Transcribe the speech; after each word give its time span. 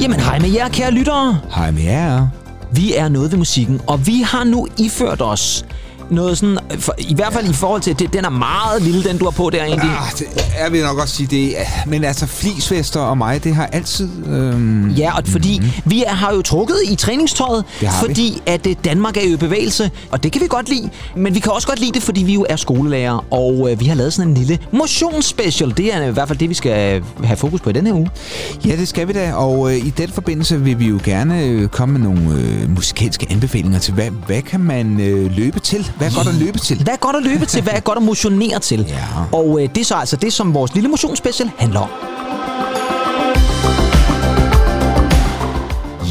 Jamen 0.00 0.20
hej 0.20 0.38
med 0.38 0.50
jer, 0.50 0.68
kære 0.68 0.90
lyttere. 0.90 1.40
Hej 1.54 1.70
med 1.70 1.82
jer. 1.82 2.26
Vi 2.72 2.94
er 2.94 3.08
noget 3.08 3.30
ved 3.30 3.38
musikken, 3.38 3.80
og 3.86 4.06
vi 4.06 4.20
har 4.20 4.44
nu 4.44 4.68
iført 4.78 5.22
os 5.22 5.64
noget 6.10 6.38
sådan, 6.38 6.58
for, 6.78 6.94
i 6.98 7.14
hvert 7.14 7.32
fald 7.32 7.50
i 7.50 7.52
forhold 7.52 7.80
til, 7.82 7.98
det, 7.98 8.12
den 8.12 8.24
er 8.24 8.30
meget 8.30 8.82
lille, 8.82 9.04
den 9.04 9.18
du 9.18 9.24
har 9.24 9.30
på 9.30 9.50
der 9.50 9.64
egentlig. 9.64 9.90
Ah, 9.90 10.12
det, 10.18 10.26
jeg 10.64 10.72
vil 10.72 10.82
nok 10.82 10.98
også 10.98 11.14
sige 11.14 11.26
det. 11.26 11.54
Men 11.86 12.04
altså, 12.04 12.26
flisvester 12.26 13.00
og 13.00 13.18
mig, 13.18 13.44
det 13.44 13.54
har 13.54 13.66
altid... 13.66 14.08
Øhm, 14.26 14.88
Ja, 14.88 15.16
og 15.16 15.22
fordi 15.26 15.58
mm-hmm. 15.58 15.90
vi 15.90 16.04
er, 16.04 16.14
har 16.14 16.34
jo 16.34 16.42
trukket 16.42 16.76
i 16.84 16.94
træningstøjet, 16.94 17.64
har 17.82 18.06
vi. 18.06 18.08
fordi 18.08 18.42
at 18.46 18.66
øh, 18.66 18.76
Danmark 18.84 19.16
er 19.16 19.20
jo 19.28 19.32
i 19.34 19.36
bevægelse, 19.36 19.90
og 20.10 20.22
det 20.22 20.32
kan 20.32 20.40
vi 20.42 20.46
godt 20.46 20.68
lide. 20.68 20.90
Men 21.16 21.34
vi 21.34 21.40
kan 21.40 21.52
også 21.52 21.68
godt 21.68 21.78
lide 21.80 21.92
det, 21.92 22.02
fordi 22.02 22.22
vi 22.22 22.34
jo 22.34 22.46
er 22.48 22.56
skolelærer, 22.56 23.24
og 23.30 23.68
øh, 23.70 23.80
vi 23.80 23.84
har 23.86 23.94
lavet 23.94 24.12
sådan 24.12 24.30
en 24.30 24.36
lille 24.36 24.58
motionsspecial. 24.72 25.74
Det 25.76 25.94
er 25.94 26.06
i 26.06 26.10
hvert 26.10 26.28
fald 26.28 26.38
det, 26.38 26.48
vi 26.48 26.54
skal 26.54 27.02
have 27.24 27.36
fokus 27.36 27.60
på 27.60 27.70
i 27.70 27.72
den 27.72 27.86
her 27.86 27.94
uge. 27.94 28.10
Ja, 28.66 28.76
det 28.76 28.88
skal 28.88 29.08
vi 29.08 29.12
da. 29.12 29.32
Og 29.34 29.70
øh, 29.70 29.86
i 29.86 29.90
den 29.90 30.08
forbindelse 30.10 30.60
vil 30.60 30.78
vi 30.78 30.86
jo 30.86 30.98
gerne 31.04 31.42
øh, 31.42 31.68
komme 31.68 31.98
med 31.98 32.08
nogle 32.08 32.40
øh, 32.40 32.70
musikalske 32.70 33.26
anbefalinger 33.30 33.78
til, 33.78 33.94
hvad, 33.94 34.10
hvad 34.26 34.42
kan 34.42 34.60
man 34.60 35.00
øh, 35.00 35.36
løbe 35.36 35.60
til? 35.60 35.90
Hvad 35.98 36.08
er 36.08 36.14
godt 36.14 36.28
at 36.28 36.34
løbe 36.34 36.58
til? 36.58 36.82
Hvad 36.82 36.92
er 36.92 36.96
godt 36.96 37.16
at 37.16 37.22
løbe 37.22 37.46
til? 37.46 37.62
Hvad 37.62 37.72
er 37.72 37.80
godt 37.80 37.96
at 37.96 38.02
motionere 38.02 38.58
til? 38.58 38.86
Ja. 38.88 39.04
Og 39.32 39.62
øh, 39.62 39.68
det 39.74 39.80
er 39.80 39.84
så 39.84 39.94
altså 39.94 40.16
det, 40.16 40.32
som 40.32 40.54
vores 40.54 40.74
lille 40.74 40.88
motionsspecial 40.88 41.50
handler 41.58 41.80
om. 41.80 41.88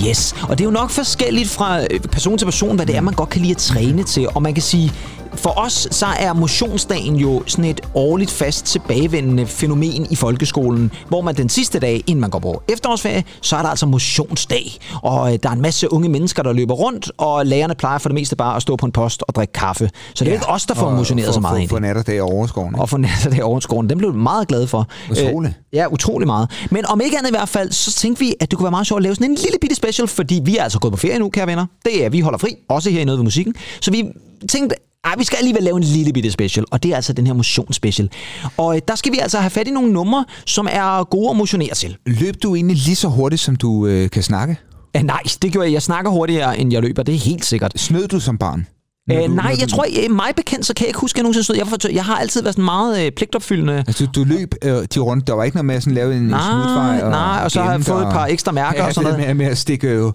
Yes, 0.07 0.35
og 0.49 0.57
det 0.57 0.63
er 0.63 0.65
jo 0.65 0.71
nok 0.71 0.89
forskelligt 0.89 1.49
fra 1.49 1.81
øh, 1.81 1.99
person 1.99 2.37
til 2.37 2.45
person, 2.45 2.75
hvad 2.75 2.85
det 2.85 2.95
er, 2.95 3.01
man 3.01 3.13
godt 3.13 3.29
kan 3.29 3.41
lide 3.41 3.51
at 3.51 3.57
træne 3.57 4.03
til. 4.03 4.27
Og 4.35 4.41
man 4.41 4.53
kan 4.53 4.63
sige, 4.63 4.93
for 5.39 5.59
os 5.59 5.87
så 5.91 6.05
er 6.05 6.33
motionsdagen 6.33 7.15
jo 7.15 7.43
sådan 7.47 7.65
et 7.65 7.81
årligt 7.93 8.31
fast 8.31 8.65
tilbagevendende 8.65 9.45
fænomen 9.45 10.07
i 10.11 10.15
folkeskolen, 10.15 10.91
hvor 11.07 11.21
man 11.21 11.35
den 11.35 11.49
sidste 11.49 11.79
dag, 11.79 12.03
inden 12.07 12.21
man 12.21 12.29
går 12.29 12.39
på 12.39 12.63
efterårsferie, 12.69 13.23
så 13.41 13.55
er 13.55 13.61
der 13.61 13.69
altså 13.69 13.85
motionsdag. 13.85 14.71
Og 15.03 15.33
øh, 15.33 15.39
der 15.43 15.49
er 15.49 15.53
en 15.53 15.61
masse 15.61 15.93
unge 15.93 16.09
mennesker, 16.09 16.43
der 16.43 16.53
løber 16.53 16.73
rundt, 16.73 17.11
og 17.17 17.45
lærerne 17.45 17.75
plejer 17.75 17.97
for 17.97 18.09
det 18.09 18.13
meste 18.13 18.35
bare 18.35 18.55
at 18.55 18.61
stå 18.61 18.75
på 18.75 18.85
en 18.85 18.91
post 18.91 19.23
og 19.27 19.35
drikke 19.35 19.53
kaffe. 19.53 19.89
Så 20.13 20.23
det 20.23 20.29
er 20.29 20.33
ikke 20.33 20.49
os, 20.49 20.65
der 20.65 20.73
får 20.73 20.91
motioneret 20.91 21.33
så 21.33 21.39
meget 21.39 21.51
For, 21.51 21.57
egentlig 21.57 21.69
for 21.69 21.79
natterdag 21.79 22.21
over 22.21 22.47
skoven. 22.47 22.75
og 22.75 22.89
for 22.89 22.97
næste 22.97 23.29
dag 23.29 23.43
overskoven. 23.43 23.89
Den 23.89 23.97
blev 23.97 24.13
vi 24.13 24.17
meget 24.17 24.47
glad 24.47 24.67
for. 24.67 24.87
Utroligt. 25.11 25.53
Øh, 25.57 25.77
ja, 25.77 25.85
utrolig 25.91 26.27
meget. 26.27 26.49
Men 26.71 26.85
om 26.85 27.01
ikke 27.01 27.17
andet 27.17 27.29
i 27.29 27.33
hvert 27.33 27.49
fald, 27.49 27.71
så 27.71 27.91
tænkte 27.91 28.19
vi, 28.19 28.33
at 28.39 28.51
det 28.51 28.57
kunne 28.57 28.63
være 28.63 28.71
meget 28.71 28.87
sjovt 28.87 28.99
at 28.99 29.03
lave 29.03 29.15
sådan 29.15 29.31
en 29.31 29.35
lille 29.35 29.57
bitte 29.61 29.75
special, 29.75 30.07
fordi 30.07 30.41
vi 30.45 30.57
er 30.57 30.63
altså 30.63 30.79
gået 30.79 30.91
på 30.93 30.97
ferie 30.97 31.19
nu, 31.19 31.29
kære 31.29 31.47
venner. 31.47 31.65
Det 31.85 32.05
er, 32.05 32.09
vi 32.09 32.19
holder 32.19 32.37
fri, 32.39 32.55
også 32.69 32.89
her 32.89 33.01
i 33.01 33.05
Noget 33.05 33.19
ved 33.19 33.23
Musikken. 33.23 33.55
Så 33.81 33.91
vi 33.91 34.03
tænkte, 34.49 34.75
ej, 35.07 35.15
vi 35.17 35.23
skal 35.23 35.37
alligevel 35.37 35.63
lave 35.63 35.77
en 35.77 35.83
lille 35.83 36.13
bitte 36.13 36.31
special, 36.31 36.65
og 36.71 36.83
det 36.83 36.91
er 36.91 36.95
altså 36.95 37.13
den 37.13 37.27
her 37.27 37.33
motionsspecial. 37.33 38.09
Og 38.57 38.75
øh, 38.75 38.81
der 38.87 38.95
skal 38.95 39.11
vi 39.11 39.17
altså 39.17 39.39
have 39.39 39.49
fat 39.49 39.67
i 39.67 39.71
nogle 39.71 39.91
numre, 39.91 40.25
som 40.45 40.67
er 40.71 41.03
gode 41.03 41.29
at 41.29 41.35
motionere 41.35 41.73
til. 41.73 41.97
Løb 42.05 42.35
du 42.43 42.55
egentlig 42.55 42.77
lige 42.77 42.95
så 42.95 43.07
hurtigt, 43.07 43.41
som 43.41 43.55
du 43.55 43.87
øh, 43.87 44.09
kan 44.09 44.23
snakke? 44.23 44.57
Uh, 44.97 45.03
nej, 45.03 45.21
det 45.41 45.51
gjorde 45.51 45.65
jeg. 45.67 45.73
Jeg 45.73 45.81
snakker 45.81 46.11
hurtigere, 46.11 46.59
end 46.59 46.73
jeg 46.73 46.81
løber. 46.81 47.03
Det 47.03 47.15
er 47.15 47.19
helt 47.19 47.45
sikkert. 47.45 47.79
Snød 47.79 48.07
du 48.07 48.19
som 48.19 48.37
barn? 48.37 48.67
Når 49.07 49.15
Uh, 49.23 49.27
du- 49.29 49.33
nej, 49.35 49.55
jeg 49.59 49.69
du- 49.69 49.75
tror, 49.75 49.85
jeg, 50.01 50.11
mig 50.11 50.31
bekendt, 50.35 50.65
så 50.65 50.73
kan 50.73 50.83
jeg 50.83 50.89
ikke 50.89 50.99
huske, 50.99 51.15
at 51.15 51.17
jeg 51.17 51.23
nogensinde 51.23 51.43
stod. 51.43 51.55
Jeg, 51.55 51.67
for, 51.67 51.77
jeg 51.93 52.05
har 52.05 52.15
altid 52.15 52.41
været 52.43 52.53
sådan 52.55 52.65
meget 52.65 53.05
øh, 53.05 53.11
pligtopfyldende. 53.11 53.73
Altså, 53.87 54.05
du, 54.15 54.23
løb 54.23 54.53
øh, 54.63 54.71
de 54.93 54.99
rundt. 54.99 55.27
Der 55.27 55.33
var 55.33 55.43
ikke 55.43 55.57
noget 55.57 55.65
med 55.65 55.75
at 55.75 55.83
sådan 55.83 55.93
lave 55.93 56.11
en, 56.17 56.23
en 56.23 56.29
smutvej. 56.29 56.99
Nej, 56.99 57.09
nej, 57.09 57.41
og 57.43 57.51
så 57.51 57.61
har 57.61 57.71
jeg 57.71 57.81
fået 57.83 58.01
et 58.03 58.09
par 58.11 58.25
ekstra 58.25 58.51
mærker 58.51 58.81
ja, 58.81 58.87
og 58.87 58.93
sådan 58.93 59.11
det 59.11 59.17
noget. 59.19 59.35
Med, 59.37 59.45
med 59.45 59.51
at 59.51 59.57
stikke 59.57 59.87
øh, 59.87 60.11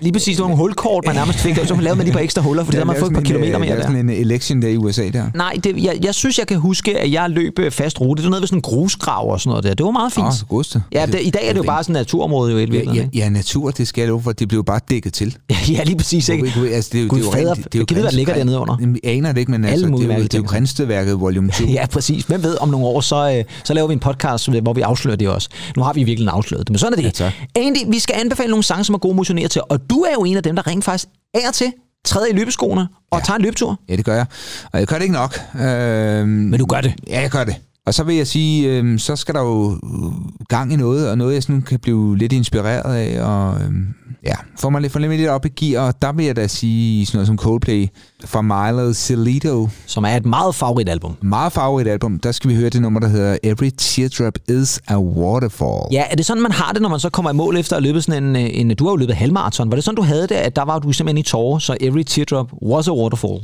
Lige 0.00 0.12
præcis 0.12 0.38
nogle 0.38 0.56
hulkort, 0.56 1.06
man 1.06 1.14
nærmest 1.14 1.38
fik, 1.38 1.58
og 1.58 1.66
så 1.66 1.74
lavede 1.74 1.96
man 1.96 2.04
lige 2.06 2.12
par 2.14 2.20
ekstra 2.20 2.42
huller, 2.42 2.64
fordi 2.64 2.76
der 2.76 2.80
har 2.80 2.86
man 2.92 2.96
fået 2.98 3.10
et 3.10 3.14
par 3.14 3.20
en, 3.20 3.26
kilometer 3.26 3.54
øh, 3.54 3.60
mere 3.60 3.76
der. 3.76 3.82
sådan 3.82 3.96
en 3.96 4.10
election 4.10 4.62
der 4.62 4.68
i 4.68 4.76
USA 4.76 5.08
der. 5.12 5.24
Nej, 5.34 5.52
det, 5.64 5.84
jeg, 5.84 5.98
jeg 6.04 6.14
synes, 6.14 6.38
jeg 6.38 6.46
kan 6.46 6.56
huske, 6.58 6.98
at 6.98 7.12
jeg 7.12 7.30
løb 7.30 7.58
øh, 7.58 7.70
fast 7.70 8.00
rute. 8.00 8.22
Det 8.22 8.24
var 8.26 8.30
noget 8.30 8.42
ved 8.42 8.46
sådan 8.48 8.58
en 8.58 8.62
grusgrav 8.62 9.32
og 9.32 9.40
sådan 9.40 9.48
noget 9.50 9.64
der. 9.64 9.74
Det 9.74 9.84
var 9.84 9.90
meget 9.90 10.12
fint. 10.12 10.34
Så 10.34 10.44
godste. 10.46 10.82
ja, 10.92 11.06
det, 11.06 11.18
i 11.22 11.30
dag 11.30 11.48
er 11.48 11.52
det 11.52 11.58
jo 11.58 11.62
bare 11.62 11.82
sådan 11.84 11.92
naturområde 11.92 12.52
jo 12.52 12.58
i 12.58 12.64
Ja, 12.84 12.92
ja, 12.94 13.04
ja, 13.14 13.28
natur, 13.28 13.70
det 13.70 13.88
skal 13.88 14.08
jeg 14.08 14.20
for. 14.22 14.32
Det 14.32 14.48
blev 14.48 14.64
bare 14.64 14.80
dækket 14.90 15.12
til. 15.12 15.36
Ja, 15.70 15.82
lige 15.84 15.96
præcis. 15.96 16.28
Ikke? 16.28 16.52
altså, 16.74 16.90
det, 16.92 16.98
er 17.00 17.02
jo- 17.04 17.08
det 17.08 17.16
er 17.16 17.24
jo 17.24 17.52
rent- 17.52 17.64
det 17.64 17.74
er 17.74 17.78
jo 17.78 17.84
ligger 18.20 18.34
dernede 18.34 18.58
under. 18.58 18.76
Jamen, 18.80 18.98
aner 19.04 19.32
det 19.32 19.40
ikke, 19.40 19.50
men 19.50 19.64
Alle 19.64 19.72
altså, 19.72 19.86
det, 19.86 20.10
er 20.10 20.16
jo, 20.16 20.22
det 20.22 20.34
er 20.34 20.38
jo. 20.38 20.44
Grænstedværket 20.44 21.20
volume 21.20 21.50
2. 21.50 21.64
Ja, 21.78 21.86
præcis. 21.86 22.24
Hvem 22.24 22.42
ved, 22.42 22.56
om 22.60 22.68
nogle 22.68 22.86
år, 22.86 23.00
så, 23.00 23.34
øh, 23.38 23.44
så 23.64 23.74
laver 23.74 23.88
vi 23.88 23.92
en 23.94 24.00
podcast, 24.00 24.48
hvor 24.62 24.72
vi 24.72 24.80
afslører 24.80 25.16
det 25.16 25.28
også. 25.28 25.48
Nu 25.76 25.82
har 25.82 25.92
vi 25.92 26.04
virkelig 26.04 26.28
afsløret 26.32 26.66
det, 26.66 26.70
men 26.72 26.78
sådan 26.78 26.98
er 26.98 27.02
det. 27.02 27.20
Ja. 27.20 27.32
Andy, 27.56 27.78
vi 27.92 27.98
skal 27.98 28.16
anbefale 28.18 28.50
nogle 28.50 28.64
sange, 28.64 28.84
som 28.84 28.94
er 28.94 28.98
gode 28.98 29.16
motionere 29.16 29.48
til, 29.48 29.62
og 29.68 29.90
du 29.90 29.96
er 30.00 30.12
jo 30.12 30.24
en 30.24 30.36
af 30.36 30.42
dem, 30.42 30.56
der 30.56 30.66
rent 30.66 30.84
faktisk 30.84 31.08
og 31.48 31.54
til 31.54 31.72
træder 32.04 32.26
i 32.26 32.32
løbeskoene 32.32 32.88
og 33.10 33.18
Ja. 33.18 33.24
tager 33.24 33.36
en 33.36 33.42
løbetur. 33.42 33.80
Ja, 33.88 33.96
det 33.96 34.04
gør 34.04 34.14
jeg. 34.14 34.26
Og 34.72 34.78
jeg 34.78 34.86
gør 34.86 34.96
det 34.96 35.02
ikke 35.02 35.14
nok. 35.14 35.40
Øhm, 35.54 36.28
Men 36.28 36.60
du 36.60 36.66
gør 36.66 36.80
det. 36.80 36.94
Ja, 37.08 37.20
jeg 37.20 37.30
gør 37.30 37.44
det. 37.44 37.54
Og 37.86 37.94
så 37.94 38.04
vil 38.04 38.16
jeg 38.16 38.26
sige, 38.26 38.68
øhm, 38.68 38.98
så 38.98 39.16
skal 39.16 39.34
der 39.34 39.40
jo 39.40 39.72
øh, 39.72 40.12
gang 40.48 40.72
i 40.72 40.76
noget, 40.76 41.10
og 41.10 41.18
noget, 41.18 41.34
jeg 41.34 41.42
sådan 41.42 41.62
kan 41.62 41.78
blive 41.78 42.16
lidt 42.16 42.32
inspireret 42.32 42.94
af, 42.94 43.22
og 43.22 43.60
øhm, 43.60 43.86
ja, 44.26 44.34
få 44.60 44.70
mig 44.70 44.80
lidt, 44.80 45.00
mig 45.00 45.18
lidt 45.18 45.28
op 45.28 45.46
i 45.46 45.48
gear, 45.48 45.86
og 45.86 46.02
der 46.02 46.12
vil 46.12 46.26
jeg 46.26 46.36
da 46.36 46.46
sige 46.46 47.06
sådan 47.06 47.16
noget 47.16 47.26
som 47.26 47.38
Coldplay 47.38 47.86
fra 48.24 48.42
Milo 48.42 48.92
Celito. 48.92 49.68
Som 49.86 50.04
er 50.04 50.16
et 50.16 50.26
meget 50.26 50.54
favoritalbum. 50.54 51.16
Meget 51.22 51.52
favorit 51.52 51.88
album. 51.88 52.18
Der 52.18 52.32
skal 52.32 52.50
vi 52.50 52.54
høre 52.56 52.70
det 52.70 52.82
nummer, 52.82 53.00
der 53.00 53.08
hedder 53.08 53.38
Every 53.42 53.70
Teardrop 53.78 54.34
is 54.48 54.80
a 54.88 54.98
Waterfall. 54.98 55.92
Ja, 55.92 56.04
er 56.10 56.16
det 56.16 56.26
sådan, 56.26 56.42
man 56.42 56.52
har 56.52 56.72
det, 56.72 56.82
når 56.82 56.88
man 56.88 57.00
så 57.00 57.10
kommer 57.10 57.30
i 57.30 57.34
mål 57.34 57.56
efter 57.56 57.76
at 57.76 57.82
løbe 57.82 58.02
sådan 58.02 58.24
en, 58.24 58.36
øh, 58.36 58.50
en... 58.52 58.76
Du 58.76 58.84
har 58.84 58.90
jo 58.92 58.96
løbet 58.96 59.16
halvmarathon. 59.16 59.70
Var 59.70 59.74
det 59.74 59.84
sådan, 59.84 59.96
du 59.96 60.02
havde 60.02 60.22
det, 60.22 60.34
at 60.34 60.56
der 60.56 60.62
var 60.62 60.78
du 60.78 60.92
simpelthen 60.92 61.18
i 61.18 61.22
tårer, 61.22 61.58
så 61.58 61.76
every 61.80 62.02
teardrop 62.02 62.52
was 62.62 62.88
a 62.88 62.92
waterfall? 62.92 63.40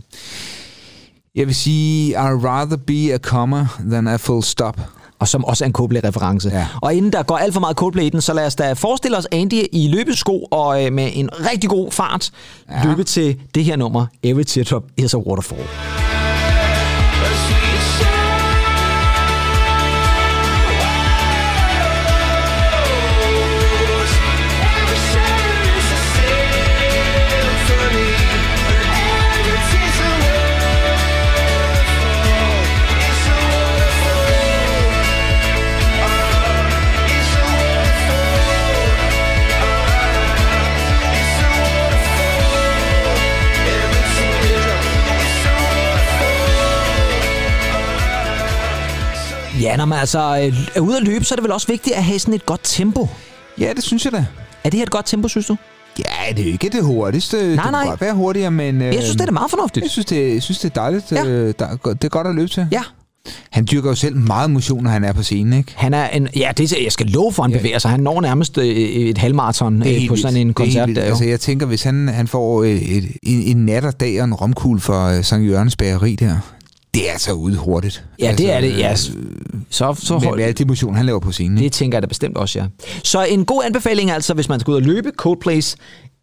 Jeg 1.36 1.46
vil 1.46 1.54
sige, 1.54 2.18
I'd 2.18 2.46
rather 2.46 2.76
be 2.76 3.14
a 3.14 3.18
comma 3.18 3.66
than 3.90 4.08
a 4.08 4.16
full 4.16 4.42
stop. 4.42 4.80
Og 5.18 5.28
som 5.28 5.44
også 5.44 5.64
er 5.64 5.66
en 5.66 5.72
Coldplay-reference. 5.72 6.48
Ja. 6.48 6.66
Og 6.82 6.94
inden 6.94 7.12
der 7.12 7.22
går 7.22 7.36
alt 7.36 7.52
for 7.52 7.60
meget 7.60 7.76
Coldplay 7.76 8.04
i 8.04 8.08
den, 8.08 8.20
så 8.20 8.32
lad 8.32 8.46
os 8.46 8.54
da 8.54 8.72
forestille 8.72 9.16
os 9.16 9.26
Andy 9.32 9.64
i 9.72 9.88
løbesko 9.88 10.38
og 10.50 10.84
øh, 10.84 10.92
med 10.92 11.10
en 11.12 11.30
rigtig 11.50 11.70
god 11.70 11.90
fart 11.90 12.30
ja. 12.70 12.84
løbe 12.84 13.04
til 13.04 13.36
det 13.54 13.64
her 13.64 13.76
nummer, 13.76 14.06
Every 14.22 14.42
Teardrop 14.42 14.84
is 14.96 15.14
a 15.14 15.18
Waterfall. 15.18 16.25
Ja, 49.66 49.76
når 49.76 49.84
man 49.84 49.98
altså 49.98 50.18
øh, 50.52 50.58
er 50.74 50.80
ude 50.80 50.96
at 50.96 51.02
løbe, 51.02 51.24
så 51.24 51.34
er 51.34 51.36
det 51.36 51.42
vel 51.44 51.52
også 51.52 51.66
vigtigt 51.66 51.96
at 51.96 52.04
have 52.04 52.18
sådan 52.18 52.34
et 52.34 52.46
godt 52.46 52.60
tempo. 52.64 53.08
Ja, 53.60 53.72
det 53.76 53.84
synes 53.84 54.04
jeg 54.04 54.12
da. 54.12 54.26
Er 54.64 54.70
det 54.70 54.74
her 54.78 54.82
et 54.82 54.90
godt 54.90 55.06
tempo, 55.06 55.28
synes 55.28 55.46
du? 55.46 55.56
Ja, 55.98 56.32
det 56.36 56.48
er 56.48 56.52
ikke 56.52 56.68
det 56.68 56.84
hurtigste. 56.84 57.50
det 57.50 57.56
nej. 57.56 57.84
godt 57.86 58.00
være 58.00 58.14
hurtigere, 58.14 58.50
men... 58.50 58.82
Jeg 58.82 58.94
synes, 58.94 59.10
det 59.10 59.20
er 59.20 59.24
da 59.26 59.30
meget 59.32 59.50
fornuftigt. 59.50 59.82
Jeg 59.84 59.90
synes, 59.90 60.06
det, 60.06 60.34
jeg 60.34 60.42
synes, 60.42 60.58
det 60.58 60.70
er 60.70 60.74
dejligt. 60.74 61.12
Ja. 61.12 61.24
Ja. 61.24 61.52
Der, 61.52 61.66
er 61.66 61.76
det 61.92 62.04
er 62.04 62.08
godt 62.08 62.26
at 62.26 62.34
løbe 62.34 62.48
til. 62.48 62.66
Ja, 62.72 62.82
Han 63.50 63.66
dyrker 63.70 63.88
jo 63.90 63.94
selv 63.94 64.16
meget 64.16 64.50
motion, 64.50 64.82
når 64.82 64.90
han 64.90 65.04
er 65.04 65.12
på 65.12 65.22
scenen, 65.22 65.52
ikke? 65.52 65.72
han 65.76 65.94
er 65.94 66.08
en... 66.08 66.28
Ja, 66.36 66.50
det, 66.56 66.72
jeg 66.84 66.92
skal 66.92 67.06
love 67.06 67.32
for, 67.32 67.42
at 67.42 67.50
han 67.50 67.52
Ja. 67.52 67.58
bevæger 67.58 67.78
sig. 67.78 67.90
Han 67.90 68.00
når 68.00 68.20
nærmest 68.20 68.58
øh, 68.58 68.64
et 68.66 69.18
halvmarathon 69.18 69.80
Det 69.80 69.96
er 69.96 70.02
øh, 70.02 70.08
på 70.08 70.16
sådan 70.16 70.36
en 70.36 70.46
Det 70.46 70.50
er 70.50 70.54
koncert. 70.54 70.88
jo. 70.88 71.00
altså, 71.00 71.24
jeg 71.24 71.40
tænker, 71.40 71.66
hvis 71.66 71.82
han, 71.82 72.08
han 72.08 72.26
får 72.28 72.62
øh, 72.62 72.70
et, 72.70 73.04
en, 73.22 73.42
en 73.42 73.56
nat 73.66 73.84
og 73.84 74.00
dag 74.00 74.20
og 74.20 74.24
en 74.24 74.34
romkugle 74.34 74.80
for 74.80 75.08
uh, 75.18 75.24
Sankt 75.24 75.48
Jørgens 75.50 75.76
Bageri 75.76 76.14
der, 76.14 76.36
det 76.96 77.08
er 77.08 77.12
altså 77.12 77.32
ude 77.32 77.56
hurtigt. 77.56 78.04
Ja, 78.18 78.34
det 78.38 78.52
er 78.52 78.60
det. 78.60 78.78
Ja, 78.78 78.90
øh, 78.90 78.96
så, 79.70 79.94
så, 79.98 80.18
med, 80.18 80.36
med 80.36 80.44
al 80.44 80.58
det 80.58 80.66
motion, 80.66 80.94
han 80.94 81.06
laver 81.06 81.20
på 81.20 81.32
scenen. 81.32 81.58
Det 81.58 81.72
tænker 81.72 81.96
jeg 81.96 82.02
da 82.02 82.06
bestemt 82.06 82.36
også, 82.36 82.58
ja. 82.58 82.66
Så 83.02 83.24
en 83.24 83.44
god 83.44 83.62
anbefaling 83.64 84.10
altså, 84.10 84.34
hvis 84.34 84.48
man 84.48 84.60
skal 84.60 84.70
ud 84.70 84.76
og 84.76 84.82
løbe, 84.82 85.12
Coldplay's 85.22 85.74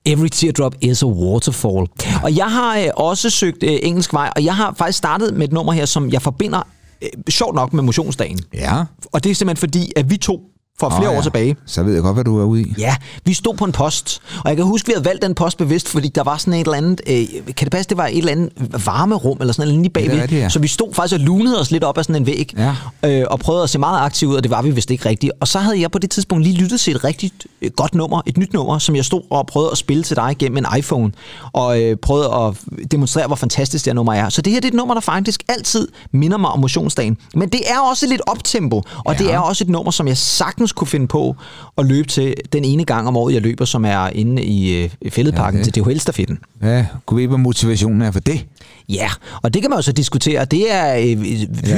Every 0.05 0.27
Teardrop 0.27 0.75
is 0.81 1.03
a 1.03 1.05
Waterfall. 1.05 1.87
Og 2.23 2.35
jeg 2.35 2.45
har 2.45 2.77
øh, 2.77 2.87
også 2.95 3.29
søgt 3.29 3.63
øh, 3.63 3.79
engelsk 3.81 4.13
vej, 4.13 4.31
og 4.35 4.43
jeg 4.43 4.55
har 4.55 4.73
faktisk 4.77 4.97
startet 4.97 5.33
med 5.33 5.47
et 5.47 5.53
nummer 5.53 5.73
her, 5.73 5.85
som 5.85 6.09
jeg 6.09 6.21
forbinder 6.21 6.67
øh, 7.01 7.09
sjovt 7.29 7.55
nok 7.55 7.73
med 7.73 7.83
motionsdagen. 7.83 8.39
Ja. 8.53 8.83
Og 9.11 9.23
det 9.23 9.29
er 9.29 9.35
simpelthen 9.35 9.59
fordi, 9.59 9.91
at 9.95 10.09
vi 10.09 10.17
to 10.17 10.41
for 10.79 10.89
flere 10.89 11.09
Åh, 11.09 11.13
år 11.13 11.15
ja. 11.17 11.21
tilbage, 11.21 11.55
Så 11.65 11.83
ved 11.83 11.93
jeg 11.93 12.01
godt, 12.03 12.15
hvad 12.15 12.23
du 12.23 12.39
er 12.39 12.43
ude 12.45 12.61
i. 12.61 12.73
Ja, 12.77 12.95
vi 13.25 13.33
stod 13.33 13.55
på 13.55 13.65
en 13.65 13.71
post, 13.71 14.21
og 14.43 14.49
jeg 14.49 14.55
kan 14.57 14.65
huske, 14.65 14.85
at 14.85 14.87
vi 14.87 14.93
havde 14.93 15.05
valgt 15.05 15.21
den 15.21 15.35
post 15.35 15.57
bevidst, 15.57 15.87
fordi 15.89 16.07
der 16.07 16.23
var 16.23 16.37
sådan 16.37 16.53
et 16.53 16.59
eller 16.59 16.73
andet, 16.77 17.01
øh, 17.07 17.27
kan 17.45 17.65
det 17.65 17.71
passe, 17.71 17.89
det 17.89 17.97
var 17.97 18.07
et 18.07 18.17
eller 18.17 18.31
andet 18.31 18.49
varmerum, 18.85 19.37
eller 19.39 19.53
sådan 19.53 19.67
noget 19.67 19.81
lige 19.81 19.89
bagved. 19.93 20.11
Det 20.11 20.17
er 20.17 20.21
rigtigt, 20.21 20.41
ja. 20.41 20.49
Så 20.49 20.59
vi 20.59 20.67
stod 20.67 20.93
faktisk 20.93 21.13
og 21.13 21.19
lunede 21.19 21.59
os 21.59 21.71
lidt 21.71 21.83
op 21.83 21.97
ad 21.97 22.03
sådan 22.03 22.15
en 22.15 22.25
væg, 22.25 22.53
Ja. 22.57 22.75
øh, 23.05 23.25
og 23.29 23.39
prøvede 23.39 23.63
at 23.63 23.69
se 23.69 23.79
meget 23.79 23.99
aktive 24.05 24.29
ud, 24.29 24.35
og 24.35 24.43
det 24.43 24.51
var 24.51 24.61
vi 24.61 24.71
vist 24.71 24.91
ikke 24.91 25.09
rigtigt. 25.09 25.31
Og 25.39 25.47
så 25.47 25.59
havde 25.59 25.81
jeg 25.81 25.91
på 25.91 25.99
det 25.99 26.11
tidspunkt 26.11 26.43
lige 26.43 26.57
lyttet 26.57 26.79
til 26.79 26.95
et 26.95 27.03
rigtig 27.03 27.31
øh, 27.61 27.71
godt 27.75 27.95
nummer, 27.95 28.21
et 28.25 28.37
nyt 28.37 28.53
nummer, 28.53 28.79
som 28.79 28.95
jeg 28.95 29.05
stod 29.05 29.21
og 29.29 29.47
prøvede 29.47 29.71
at 29.71 29.77
spille 29.77 30.03
til 30.03 30.15
dig 30.15 30.35
gennem 30.39 30.57
en 30.57 30.65
iPhone, 30.77 31.11
og 31.53 31.81
øh, 31.81 31.97
prøvede 31.97 32.33
at 32.33 32.55
demonstrere, 32.91 33.27
hvor 33.27 33.35
fantastisk 33.35 33.85
det 33.85 33.91
her 33.91 33.95
nummer 33.95 34.13
er. 34.13 34.29
Så 34.29 34.41
det 34.41 34.53
her 34.53 34.59
det 34.59 34.67
er 34.67 34.71
et 34.71 34.77
nummer, 34.77 34.93
der 34.93 35.01
faktisk 35.01 35.43
altid 35.47 35.87
minder 36.11 36.37
mig 36.37 36.49
om 36.49 36.59
motionsdagen. 36.59 37.17
Men 37.35 37.49
det 37.49 37.61
er 37.71 37.79
også 37.89 38.07
lidt 38.07 38.21
optempo, 38.27 38.77
og 39.05 39.13
Ja. 39.13 39.17
det 39.23 39.33
er 39.33 39.39
også 39.39 39.63
et 39.63 39.69
nummer, 39.69 39.91
som 39.91 40.07
jeg 40.07 40.17
sagtens 40.17 40.62
sagtens 40.63 40.73
kunne 40.73 40.87
finde 40.87 41.07
på 41.07 41.35
at 41.77 41.85
løbe 41.85 42.07
til 42.07 42.35
den 42.53 42.65
ene 42.65 42.85
gang 42.85 43.07
om 43.07 43.17
året, 43.17 43.33
jeg 43.33 43.41
løber, 43.41 43.65
som 43.65 43.85
er 43.85 44.07
inde 44.07 44.43
i 44.43 44.83
øh, 44.83 44.89
fældeparken 45.09 45.59
ja, 45.59 45.63
til 45.63 45.73
DHL-stafetten. 45.75 46.39
Ja, 46.61 46.85
kunne 47.05 47.21
vi 47.21 47.25
hvad 47.25 47.37
motivationen 47.37 48.01
er 48.01 48.11
for 48.11 48.19
det? 48.19 48.45
Ja, 48.89 49.09
og 49.41 49.53
det 49.53 49.61
kan 49.61 49.69
man 49.69 49.77
jo 49.77 49.81
så 49.81 49.91
diskutere. 49.91 50.45
Det 50.45 50.73
er 50.73 50.95
øh, 50.95 51.21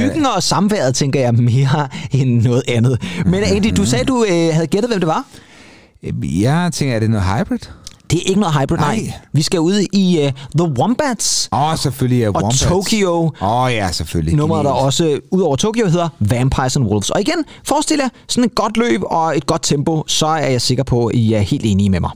hyggen 0.00 0.22
ja. 0.22 0.36
og 0.36 0.42
samværet, 0.42 0.94
tænker 0.94 1.20
jeg, 1.20 1.34
mere 1.34 1.88
end 2.12 2.42
noget 2.42 2.62
andet. 2.68 3.02
Men 3.26 3.42
Andy, 3.54 3.72
du 3.76 3.84
sagde, 3.84 4.04
du 4.04 4.24
øh, 4.24 4.54
havde 4.54 4.66
gættet, 4.66 4.90
hvem 4.90 5.00
det 5.00 5.06
var? 5.06 5.24
Jeg 6.22 6.70
tænker, 6.72 6.94
er 6.94 7.00
det 7.00 7.10
noget 7.10 7.26
hybrid? 7.26 7.58
Det 8.10 8.18
er 8.18 8.22
ikke 8.28 8.40
noget 8.40 8.54
hybrid, 8.54 8.76
nej. 8.78 8.96
nej. 8.96 9.12
Vi 9.32 9.42
skal 9.42 9.60
ud 9.60 9.86
i 9.92 10.18
uh, 10.26 10.32
The 10.58 10.74
Wombats. 10.78 11.48
Åh, 11.52 11.60
oh, 11.60 11.76
selvfølgelig 11.78 12.22
er 12.22 12.28
og 12.28 12.34
Wombats. 12.34 12.60
Tokyo. 12.60 13.32
Åh 13.40 13.62
oh, 13.62 13.72
ja, 13.72 13.92
selvfølgelig. 13.92 14.36
Nummeret, 14.36 14.64
der 14.64 14.70
også 14.70 15.20
ud 15.30 15.40
over 15.40 15.56
Tokyo 15.56 15.86
hedder 15.86 16.08
Vampires 16.20 16.76
and 16.76 16.84
Wolves. 16.86 17.10
Og 17.10 17.20
igen, 17.20 17.44
forestil 17.64 17.98
jer 18.02 18.08
sådan 18.28 18.44
et 18.44 18.54
godt 18.54 18.76
løb 18.76 19.00
og 19.06 19.36
et 19.36 19.46
godt 19.46 19.62
tempo, 19.62 20.04
så 20.06 20.26
er 20.26 20.46
jeg 20.46 20.60
sikker 20.60 20.84
på, 20.84 21.06
at 21.06 21.14
I 21.14 21.32
er 21.32 21.40
helt 21.40 21.62
enige 21.64 21.90
med 21.90 22.00
mig. 22.00 22.10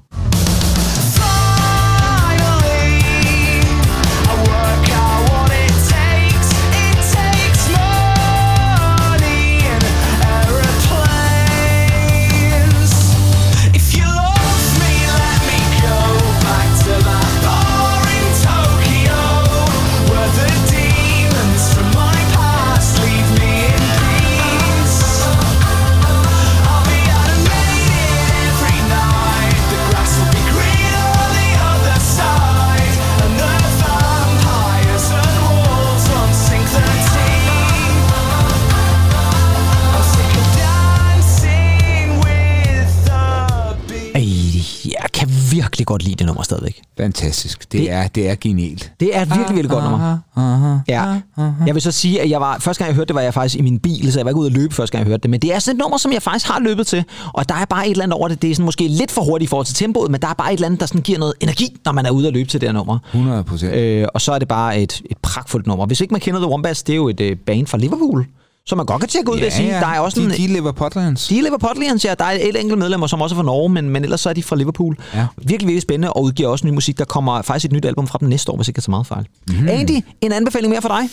Virkelig 45.51 45.87
godt 45.87 46.03
lide 46.03 46.15
det 46.15 46.27
nummer 46.27 46.43
stadigvæk. 46.43 46.83
Fantastisk. 46.97 47.61
Det, 47.63 47.73
det 47.73 47.91
er, 47.91 48.09
det 48.09 48.31
er 48.31 48.35
genialt. 48.41 48.93
Det 49.01 49.17
er 49.17 49.23
et 49.23 49.29
virkelig, 49.29 49.49
virkelig 49.49 49.71
godt 49.71 49.85
nummer. 49.85 50.19
Aha, 50.37 50.79
ja. 50.89 51.21
Aha. 51.37 51.51
Jeg 51.67 51.75
vil 51.75 51.83
så 51.83 51.93
sige, 51.93 52.21
at 52.21 52.31
jeg 52.31 52.41
var, 52.41 52.59
første 52.59 52.85
gang 52.85 52.89
jeg 52.89 52.97
hørte 52.97 53.09
det, 53.09 53.15
var 53.15 53.21
jeg 53.21 53.35
faktisk 53.35 53.59
i 53.59 53.63
min 53.63 53.79
bil, 53.79 54.13
så 54.13 54.19
jeg 54.19 54.25
var 54.25 54.31
ikke 54.31 54.41
ude 54.41 54.47
at 54.47 54.53
løbe 54.53 54.75
første 54.75 54.93
gang 54.93 55.05
jeg 55.05 55.11
hørte 55.11 55.23
det. 55.23 55.31
Men 55.31 55.41
det 55.41 55.55
er 55.55 55.59
sådan 55.59 55.77
et 55.77 55.79
nummer, 55.79 55.99
som 55.99 56.13
jeg 56.13 56.23
faktisk 56.23 56.47
har 56.47 56.61
løbet 56.61 56.87
til. 56.87 57.05
Og 57.33 57.49
der 57.49 57.55
er 57.55 57.65
bare 57.65 57.87
et 57.87 57.91
eller 57.91 58.05
andet 58.05 58.19
over 58.19 58.29
det. 58.29 58.43
Det 58.43 58.51
er 58.51 58.55
sådan 58.55 58.65
måske 58.65 58.89
lidt 58.89 59.11
for 59.11 59.23
hurtigt 59.23 59.49
i 59.49 59.51
forhold 59.51 59.67
til 59.67 59.75
tempoet, 59.75 60.11
men 60.11 60.21
der 60.21 60.29
er 60.29 60.35
bare 60.35 60.53
et 60.53 60.57
eller 60.57 60.67
andet, 60.67 60.81
der 60.81 60.87
sådan 60.87 61.03
giver 61.03 61.19
noget 61.19 61.35
energi, 61.41 61.77
når 61.85 61.93
man 61.93 62.07
er 62.07 62.11
ude 62.11 62.27
at 62.27 62.33
løbe 62.33 62.49
til 62.49 62.61
det 62.61 62.69
her 62.69 62.75
nummer. 62.75 62.99
100 63.15 63.45
procent. 63.45 63.75
Øh, 63.75 64.07
og 64.15 64.21
så 64.21 64.33
er 64.33 64.39
det 64.39 64.49
bare 64.49 64.79
et, 64.79 65.03
et 65.11 65.17
pragtfuldt 65.23 65.67
nummer. 65.67 65.87
Hvis 65.87 66.01
ikke 66.01 66.15
man 66.15 66.21
kender 66.21 66.41
The 66.41 66.49
Wombats, 66.49 66.83
det 66.83 66.93
er 66.93 66.97
jo 66.97 67.09
et 67.09 67.21
uh, 67.21 67.27
band 67.47 67.67
fra 67.67 67.79
Liverpool 67.79 68.27
som 68.67 68.77
man 68.77 68.87
godt 68.87 69.01
kan 69.01 69.09
tjekke 69.09 69.33
ud, 69.33 69.37
ja, 69.37 69.45
vil 69.45 69.53
sige. 69.53 69.71
Der 69.71 69.87
er 69.87 70.01
også 70.01 70.21
de, 70.21 70.25
en, 70.25 70.31
de 70.31 70.47
lever 70.47 70.73
Podlands. 70.73 71.29
De 71.29 71.43
lever 71.43 71.59
Podlands, 71.59 72.05
ja. 72.05 72.15
Der 72.19 72.25
er 72.25 72.31
et 72.31 72.61
enkelt 72.61 72.79
medlemmer, 72.79 73.07
som 73.07 73.21
også 73.21 73.35
er 73.35 73.37
fra 73.37 73.43
Norge, 73.45 73.69
men, 73.69 73.91
men 73.91 74.05
ellers 74.05 74.21
så 74.21 74.29
er 74.29 74.33
de 74.33 74.43
fra 74.43 74.57
Liverpool. 74.57 74.97
Ja. 75.15 75.27
Virkelig, 75.37 75.59
virkelig 75.61 75.83
spændende, 75.83 76.13
og 76.13 76.23
udgiver 76.23 76.49
også 76.49 76.67
ny 76.67 76.71
musik. 76.71 76.99
Der 76.99 77.05
kommer 77.05 77.43
faktisk 77.43 77.65
et 77.65 77.73
nyt 77.73 77.85
album 77.85 78.07
fra 78.07 78.19
dem 78.21 78.29
næste 78.29 78.53
år, 78.53 78.57
hvis 78.57 78.69
ikke 78.69 78.79
er 78.79 78.83
så 78.83 78.91
meget 78.91 79.07
fejl. 79.07 79.27
Mm. 79.49 79.69
Andy, 79.69 80.01
en 80.21 80.33
anbefaling 80.33 80.71
mere 80.71 80.83
for 80.83 80.89
dig? 80.89 81.11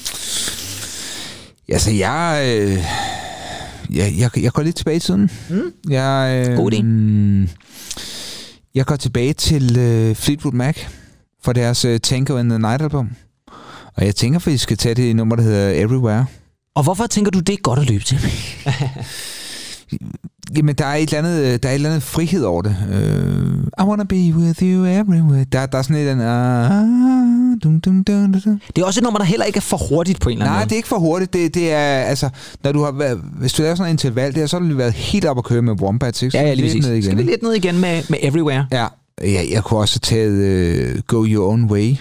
Ja, 1.70 1.78
så 1.78 1.92
jeg... 1.92 2.44
Øh, 2.48 2.84
jeg, 3.94 4.14
jeg, 4.18 4.44
jeg 4.44 4.52
går 4.52 4.64
lidt 4.64 4.76
tilbage 4.76 4.98
i 4.98 5.00
tiden. 5.00 5.32
Mm. 5.50 5.74
Jeg, 5.90 6.46
øh, 6.50 6.58
God 6.58 6.72
idé. 6.74 6.84
Jeg 8.76 8.86
går 8.86 8.96
tilbage 8.96 9.34
til 9.34 9.78
øh, 9.78 10.16
Fleetwood 10.16 10.54
Mac 10.54 10.78
for 11.44 11.54
deres 11.54 11.86
øh, 11.86 12.00
Tango 12.00 12.38
in 12.38 12.50
the 12.50 12.60
Night 12.60 12.82
album. 12.82 13.10
Og 13.98 14.06
jeg 14.06 14.16
tænker, 14.16 14.40
at 14.40 14.48
vi 14.48 14.58
skal 14.58 14.78
tage 14.78 14.96
det 14.96 15.16
nummer, 15.16 15.36
der 15.36 15.44
hedder 15.44 15.84
Everywhere. 15.86 16.26
Og 16.78 16.84
hvorfor 16.84 17.08
tænker 17.08 17.32
du, 17.32 17.40
det 17.40 17.54
er 17.54 17.58
godt 17.58 17.80
at 17.80 17.90
løbe 17.90 18.04
til? 18.04 18.18
Jamen, 20.58 20.76
der 20.76 20.86
er, 20.86 20.96
et 20.96 21.14
eller 21.14 21.18
andet, 21.18 21.64
der 21.64 21.70
er 21.70 21.74
et 21.74 21.76
eller 21.76 21.90
andet 21.90 22.04
frihed 22.04 22.44
over 22.44 22.62
det. 22.62 22.76
Uh, 22.90 23.86
I 23.86 23.88
wanna 23.88 24.04
be 24.04 24.16
with 24.16 24.64
you 24.64 24.86
everywhere. 24.86 25.44
Der, 25.52 25.66
der 25.66 25.78
er 25.78 25.82
sådan 25.82 25.96
et 25.96 26.10
eller 26.10 26.14
andet... 26.14 27.54
Uh, 27.54 27.58
dum, 27.64 27.82
dum, 27.82 28.04
dum, 28.04 28.42
dum. 28.42 28.62
Det 28.76 28.82
er 28.82 28.86
også 28.86 29.00
et 29.00 29.04
nummer, 29.04 29.20
der 29.20 29.26
heller 29.26 29.46
ikke 29.46 29.58
er 29.58 29.62
for 29.62 29.78
hurtigt 29.90 30.22
på 30.22 30.30
en 30.30 30.38
eller 30.38 30.46
anden 30.46 30.54
Nej, 30.54 30.60
måde. 30.60 30.70
det 30.70 30.72
er 30.72 30.78
ikke 30.78 30.88
for 30.88 31.00
hurtigt. 31.00 31.34
Det, 31.34 31.56
det 31.56 31.72
er, 31.72 32.02
altså, 32.02 32.30
når 32.64 32.72
du 32.72 32.84
har 32.84 32.92
været, 32.92 33.22
hvis 33.40 33.54
du 33.54 33.62
laver 33.62 33.76
sådan 33.76 33.90
en 33.90 33.94
interval, 33.94 34.34
det 34.34 34.40
har 34.40 34.48
så 34.48 34.60
har 34.60 34.70
du 34.70 34.76
været 34.76 34.94
helt 34.94 35.26
op 35.26 35.38
at 35.38 35.44
køre 35.44 35.62
med 35.62 35.74
Wombats, 35.82 36.22
ikke? 36.22 36.32
Så 36.32 36.38
ja, 36.38 36.48
ja, 36.48 36.54
lige 36.54 36.74
lidt 36.74 36.86
ned 36.86 36.92
igen. 36.92 37.04
Skal 37.04 37.18
vi 37.18 37.24
lidt 37.24 37.44
ned 37.44 37.54
igen 37.54 37.80
med, 37.80 38.04
med 38.10 38.18
Everywhere? 38.22 38.66
Ja. 38.72 38.88
ja, 39.22 39.44
jeg 39.52 39.64
kunne 39.64 39.80
også 39.80 40.00
taget 40.00 40.96
uh, 40.96 41.00
Go 41.08 41.26
Your 41.26 41.52
Own 41.52 41.66
Way. 41.72 41.96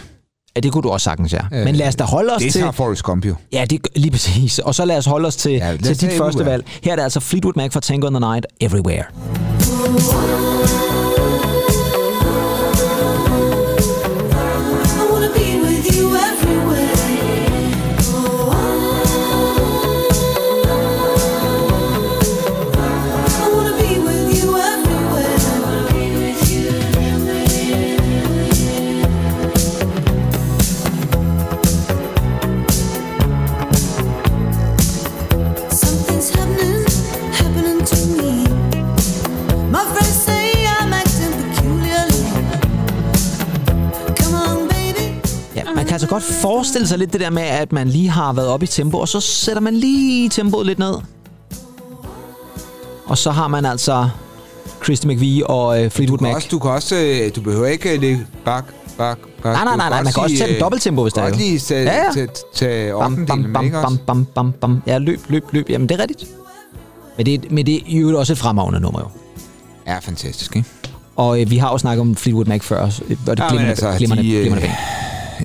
Ja, 0.56 0.61
det 0.61 0.73
kunne 0.73 0.82
du 0.82 0.91
også 0.91 1.05
sagtens, 1.05 1.32
ja. 1.32 1.38
Øh, 1.53 1.64
Men 1.64 1.76
lad 1.76 1.88
os 1.88 1.97
da 1.97 2.05
holde 2.05 2.32
os 2.35 2.43
det 2.43 2.53
til... 2.53 2.62
Det 2.62 2.75
Forrest 2.75 3.03
Gump 3.03 3.25
jo. 3.26 3.35
Ja, 3.53 3.64
det, 3.70 3.88
lige 3.97 4.11
præcis. 4.11 4.58
Og 4.58 4.75
så 4.75 4.85
lad 4.85 4.99
os 4.99 5.06
holde 5.06 5.26
os 5.26 5.37
til, 5.37 5.53
ja, 5.53 5.76
til 5.85 6.00
dit 6.00 6.12
første 6.12 6.47
valg. 6.47 6.64
Her 6.82 6.93
er 6.93 6.97
det 6.97 7.03
altså 7.03 7.20
Fleetwood 7.20 7.55
Mac 7.56 7.73
fra 7.73 7.81
Tango 7.81 8.06
in 8.06 8.14
the 8.14 8.20
Night, 8.20 8.47
Everywhere. 8.61 9.05
Godt 46.16 46.25
forestille 46.25 46.88
sig 46.88 46.99
lidt 46.99 47.12
det 47.12 47.20
der 47.20 47.30
med, 47.30 47.42
at 47.42 47.73
man 47.73 47.88
lige 47.88 48.08
har 48.08 48.32
været 48.32 48.49
op 48.49 48.62
i 48.62 48.66
tempo, 48.66 48.99
og 48.99 49.08
så 49.08 49.20
sætter 49.20 49.61
man 49.61 49.75
lige 49.75 50.28
tempoet 50.28 50.66
lidt 50.66 50.78
ned. 50.78 50.94
Og 53.06 53.18
så 53.18 53.30
har 53.30 53.49
man 53.49 53.64
altså 53.64 54.08
Christy 54.85 55.06
McVie 55.06 55.46
og 55.46 55.85
øh, 55.85 55.90
Fleetwood 55.90 56.20
Mac. 56.20 56.35
Også, 56.35 56.49
du 56.50 56.58
kan 56.58 56.70
også, 56.70 56.96
øh, 56.96 57.37
du 57.37 57.40
behøver 57.40 57.66
ikke 57.66 57.94
øh, 57.94 58.00
det 58.00 58.26
bak, 58.44 58.64
bak, 58.99 59.18
bak. 59.42 59.54
Nej, 59.54 59.64
nej, 59.64 59.76
nej, 59.76 59.88
nej, 59.88 60.02
man 60.02 60.12
kan 60.12 60.23
også 60.23 60.37
tage 60.37 60.54
et 60.54 60.61
dobbelttempo, 60.61 61.02
hvis 61.02 61.12
det 61.12 61.23
er. 61.23 61.28
Godt 61.28 61.38
lige 61.38 61.58
tage, 61.58 61.90
ja, 61.90 62.04
ja. 62.16 62.26
tage, 62.54 62.92
bam, 62.92 63.26
bam, 63.26 63.52
bam, 63.52 63.70
bam, 63.70 63.99
bam, 64.06 64.25
bam, 64.25 64.52
bam. 64.52 64.82
Ja, 64.87 64.99
løb, 64.99 65.20
løb, 65.28 65.44
løb. 65.52 65.70
Jamen, 65.70 65.88
det 65.88 65.94
er 65.94 66.00
rigtigt. 66.00 66.30
Men 67.16 67.26
det, 67.26 67.52
men 67.52 67.66
det 67.66 67.96
er 67.96 68.00
jo 68.00 68.18
også 68.18 68.32
et 68.32 68.38
fremragende 68.38 68.80
nummer, 68.80 69.00
jo. 69.00 69.06
Ja, 69.87 69.99
fantastisk, 69.99 70.56
ikke? 70.56 70.68
Og 71.16 71.40
øh, 71.40 71.50
vi 71.50 71.56
har 71.56 71.70
jo 71.70 71.78
snakket 71.78 72.00
om 72.00 72.16
Fleetwood 72.16 72.44
Mac 72.44 72.62
før, 72.62 72.82
og 72.82 72.92
det 73.08 73.18
ja, 73.38 73.49
glimrende, 73.49 73.70
altså, 73.70 73.94
glimrende, 73.99 74.23
de, 74.23 74.40
glimrende 74.40 74.70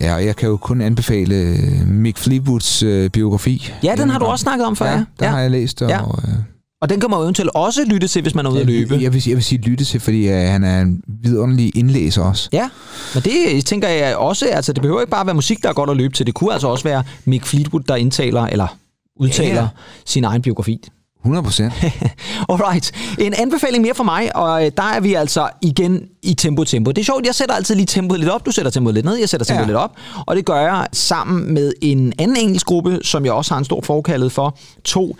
Ja, 0.01 0.15
og 0.15 0.25
jeg 0.25 0.35
kan 0.35 0.49
jo 0.49 0.57
kun 0.57 0.81
anbefale 0.81 1.35
øh, 1.35 1.87
Mick 1.87 2.17
Fleetwoods 2.17 2.83
øh, 2.83 3.09
biografi. 3.09 3.73
Ja, 3.83 3.95
den 3.97 4.09
har 4.09 4.19
du 4.19 4.25
også 4.25 4.43
snakket 4.43 4.67
om 4.67 4.75
før, 4.75 4.85
ja. 4.85 4.91
Ja, 4.91 5.05
ja. 5.21 5.29
har 5.29 5.39
jeg 5.39 5.51
læst. 5.51 5.81
Og, 5.81 5.89
ja. 5.89 5.99
øh, 5.99 6.33
og 6.81 6.89
den 6.89 6.99
kan 6.99 7.09
man 7.09 7.19
jo 7.19 7.23
eventuelt 7.23 7.51
også 7.53 7.85
lytte 7.85 8.07
til, 8.07 8.21
hvis 8.21 8.35
man 8.35 8.45
er 8.45 8.49
ude 8.49 8.59
at 8.59 8.65
løbe. 8.65 8.93
Jeg 9.01 9.13
vil, 9.13 9.23
jeg 9.27 9.35
vil 9.35 9.43
sige 9.43 9.61
lytte 9.61 9.85
til, 9.85 9.99
fordi 9.99 10.27
uh, 10.27 10.33
han 10.33 10.63
er 10.63 10.81
en 10.81 11.01
vidunderlig 11.07 11.77
indlæser 11.77 12.23
også. 12.23 12.49
Ja, 12.53 12.69
men 13.13 13.23
det 13.23 13.65
tænker 13.65 13.87
jeg 13.87 14.15
også, 14.15 14.45
altså 14.45 14.73
det 14.73 14.81
behøver 14.81 15.01
ikke 15.01 15.11
bare 15.11 15.25
være 15.25 15.35
musik, 15.35 15.63
der 15.63 15.69
er 15.69 15.73
godt 15.73 15.89
at 15.89 15.97
løbe 15.97 16.13
til. 16.13 16.25
Det 16.25 16.33
kunne 16.33 16.53
altså 16.53 16.67
også 16.67 16.83
være 16.83 17.03
Mick 17.25 17.45
Fleetwood, 17.45 17.83
der 17.87 17.95
indtaler 17.95 18.41
eller 18.41 18.77
udtaler 19.15 19.53
ja, 19.53 19.61
ja. 19.61 19.67
sin 20.05 20.23
egen 20.23 20.41
biografi. 20.41 20.79
100 21.23 21.43
procent. 21.43 21.73
Alright. 22.49 22.91
En 23.19 23.33
anbefaling 23.33 23.81
mere 23.81 23.95
for 23.95 24.03
mig, 24.03 24.35
og 24.35 24.65
øh, 24.65 24.71
der 24.77 24.83
er 24.83 24.99
vi 24.99 25.13
altså 25.13 25.49
igen 25.61 26.03
i 26.23 26.33
tempo-tempo. 26.33 26.91
Det 26.91 27.01
er 27.01 27.05
sjovt, 27.05 27.25
jeg 27.25 27.35
sætter 27.35 27.55
altid 27.55 27.75
lige 27.75 27.85
tempoet 27.85 28.19
lidt 28.19 28.31
op, 28.31 28.45
du 28.45 28.51
sætter 28.51 28.71
tempoet 28.71 28.95
lidt 28.95 29.05
ned, 29.05 29.15
jeg 29.15 29.29
sætter 29.29 29.45
tempoet 29.45 29.63
ja. 29.63 29.67
lidt 29.67 29.77
op, 29.77 29.91
og 30.25 30.35
det 30.35 30.45
gør 30.45 30.61
jeg 30.61 30.87
sammen 30.93 31.53
med 31.53 31.73
en 31.81 32.13
anden 32.19 32.37
engelsk 32.37 32.65
gruppe, 32.65 32.99
som 33.03 33.25
jeg 33.25 33.33
også 33.33 33.53
har 33.53 33.59
en 33.59 33.65
stor 33.65 33.81
forkaldet 33.81 34.31
for. 34.31 34.57
To 34.83 35.15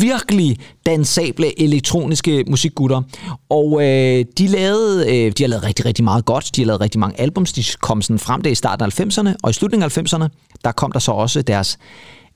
virkelig 0.00 0.58
dansable 0.86 1.60
elektroniske 1.60 2.44
musikgutter. 2.48 3.02
Og 3.48 3.82
øh, 3.82 4.24
de, 4.38 4.46
lavede, 4.46 5.06
øh, 5.06 5.32
de 5.38 5.42
har 5.42 5.48
lavet 5.48 5.64
rigtig, 5.64 5.84
rigtig 5.84 6.04
meget 6.04 6.24
godt. 6.24 6.56
De 6.56 6.60
har 6.60 6.66
lavet 6.66 6.80
rigtig 6.80 7.00
mange 7.00 7.20
albums. 7.20 7.52
De 7.52 7.64
kom 7.80 8.02
sådan 8.02 8.18
frem 8.18 8.42
det 8.42 8.50
i 8.50 8.54
starten 8.54 8.84
af 8.84 9.00
90'erne, 9.00 9.34
og 9.42 9.50
i 9.50 9.52
slutningen 9.52 9.84
af 9.84 9.98
90'erne, 9.98 10.28
der 10.64 10.72
kom 10.72 10.92
der 10.92 10.98
så 10.98 11.12
også 11.12 11.42
deres 11.42 11.78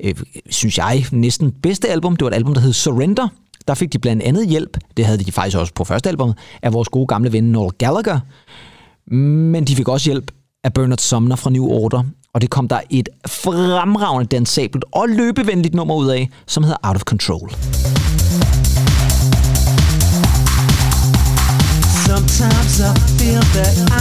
øh, 0.04 0.14
synes 0.50 0.78
jeg, 0.78 1.04
næsten 1.12 1.52
bedste 1.62 1.88
album. 1.88 2.16
Det 2.16 2.24
var 2.24 2.30
et 2.30 2.34
album, 2.34 2.54
der 2.54 2.60
hed 2.60 2.72
Surrender. 2.72 3.28
Der 3.68 3.74
fik 3.74 3.92
de 3.92 3.98
blandt 3.98 4.22
andet 4.22 4.48
hjælp, 4.48 4.76
det 4.96 5.06
havde 5.06 5.18
de 5.18 5.32
faktisk 5.32 5.56
også 5.56 5.72
på 5.74 5.84
første 5.84 6.08
album, 6.08 6.32
af 6.62 6.72
vores 6.72 6.88
gode 6.88 7.06
gamle 7.06 7.32
ven 7.32 7.44
Noel 7.44 7.72
Gallagher. 7.72 8.20
Men 9.14 9.64
de 9.64 9.76
fik 9.76 9.88
også 9.88 10.10
hjælp 10.10 10.30
af 10.64 10.72
Bernard 10.72 10.98
Sumner 10.98 11.36
fra 11.36 11.50
New 11.50 11.64
Order, 11.64 12.02
og 12.34 12.40
det 12.40 12.50
kom 12.50 12.68
der 12.68 12.80
et 12.90 13.08
fremragende 13.26 14.26
dansabelt 14.26 14.84
og 14.92 15.08
løbevenligt 15.08 15.74
nummer 15.74 15.94
ud 15.94 16.08
af, 16.08 16.28
som 16.46 16.62
hedder 16.62 16.78
Out 16.82 16.96
of 16.96 17.02
Control. 17.02 17.50
Sometimes 22.06 22.80
I 22.80 22.92
feel 23.18 23.42
that 23.54 23.74
I 23.78 23.97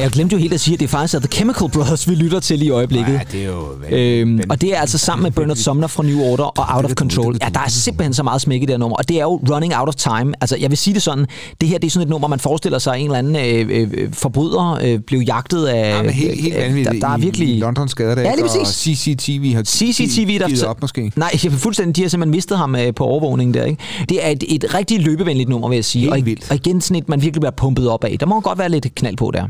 Jeg 0.00 0.10
glemte 0.10 0.32
jo 0.36 0.40
helt 0.40 0.52
at 0.52 0.60
sige, 0.60 0.74
at 0.74 0.80
det 0.80 0.86
er 0.86 0.90
faktisk 0.90 1.14
er 1.14 1.18
The 1.18 1.28
Chemical 1.28 1.68
Brothers, 1.68 2.08
vi 2.08 2.14
lytter 2.14 2.40
til 2.40 2.62
i 2.62 2.70
øjeblikket. 2.70 3.12
Ja, 3.12 3.20
det 3.32 3.42
er 3.42 3.46
jo... 3.46 3.96
Øhm, 3.96 4.40
og 4.50 4.60
det 4.60 4.76
er 4.76 4.80
altså 4.80 4.98
sammen 4.98 5.22
med 5.22 5.30
Bernard 5.30 5.56
Sumner 5.56 5.86
fra 5.86 6.02
New 6.02 6.20
Order 6.20 6.44
og 6.44 6.76
Out 6.76 6.84
of 6.84 6.90
Control. 6.90 7.36
Ja, 7.42 7.48
der 7.48 7.60
er 7.60 7.68
simpelthen 7.68 8.14
så 8.14 8.22
meget 8.22 8.40
smæk 8.40 8.62
i 8.62 8.64
det 8.64 8.70
her 8.70 8.78
nummer. 8.78 8.96
Og 8.96 9.08
det 9.08 9.16
er 9.16 9.22
jo 9.22 9.40
Running 9.50 9.76
Out 9.76 9.88
of 9.88 9.94
Time. 9.94 10.34
Altså, 10.40 10.56
jeg 10.60 10.70
vil 10.70 10.78
sige 10.78 10.94
det 10.94 11.02
sådan. 11.02 11.26
Det 11.60 11.68
her 11.68 11.78
det 11.78 11.86
er 11.86 11.90
sådan 11.90 12.06
et 12.06 12.10
nummer, 12.10 12.28
man 12.28 12.40
forestiller 12.40 12.78
sig, 12.78 12.94
at 12.94 13.00
en 13.00 13.06
eller 13.06 13.18
anden 13.18 13.36
øh, 13.36 13.88
øh, 13.92 14.12
forbryder 14.12 14.78
øh, 14.82 14.98
blev 14.98 15.20
jagtet 15.20 15.66
af... 15.66 15.96
Ja, 15.96 16.02
men 16.02 16.10
helt, 16.10 16.40
helt 16.40 16.56
vanvittigt. 16.56 17.02
der, 17.02 17.08
der 17.08 17.14
er 17.14 17.18
virkelig... 17.18 17.56
I 17.56 17.60
Londons 17.60 17.94
gader, 17.94 18.14
der, 18.14 18.22
Ja, 18.22 18.28
lige 18.28 18.38
ikke? 18.38 18.60
Og 18.60 18.66
præcis. 18.66 18.98
CCTV 18.98 19.54
har 19.54 19.62
CCTV, 19.64 20.38
der 20.38 20.48
givet 20.48 20.64
op, 20.64 20.80
måske. 20.80 21.12
Nej, 21.16 21.30
jeg 21.44 21.52
fuldstændig. 21.66 21.96
De 21.96 22.02
har 22.02 22.08
simpelthen 22.08 22.30
mistet 22.30 22.58
ham 22.58 22.76
øh, 22.76 22.94
på 22.94 23.04
overvågningen 23.04 23.54
der. 23.54 23.64
Ikke? 23.64 23.82
Det 24.08 24.26
er 24.26 24.28
et, 24.28 24.44
et 24.48 24.74
rigtig 24.74 25.00
løbevenligt 25.00 25.48
nummer, 25.48 25.68
vil 25.68 25.76
jeg 25.76 25.84
sige. 25.84 26.02
Helt 26.02 26.12
og, 26.12 26.26
vildt. 26.26 26.50
og 26.50 26.56
igen 26.56 26.80
sådan 26.80 27.02
et, 27.02 27.08
man 27.08 27.22
virkelig 27.22 27.40
bliver 27.40 27.50
pumpet 27.50 27.88
op 27.88 28.04
af. 28.04 28.16
Der 28.20 28.26
må 28.26 28.40
godt 28.40 28.58
være 28.58 28.68
lidt 28.68 28.94
knald 28.94 29.16
på 29.16 29.30
der. 29.34 29.46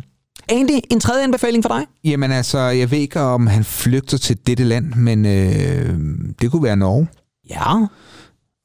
Andy, 0.50 0.80
en 0.90 1.00
tredje 1.00 1.24
anbefaling 1.24 1.64
for 1.64 1.68
dig? 1.68 1.86
Jamen 2.04 2.32
altså, 2.32 2.58
jeg 2.58 2.90
ved 2.90 2.98
ikke, 2.98 3.20
om 3.20 3.46
han 3.46 3.64
flygter 3.64 4.18
til 4.18 4.36
dette 4.46 4.64
land, 4.64 4.94
men 4.94 5.26
øh, 5.26 5.98
det 6.40 6.50
kunne 6.50 6.62
være 6.62 6.76
Norge. 6.76 7.08
Ja, 7.50 7.74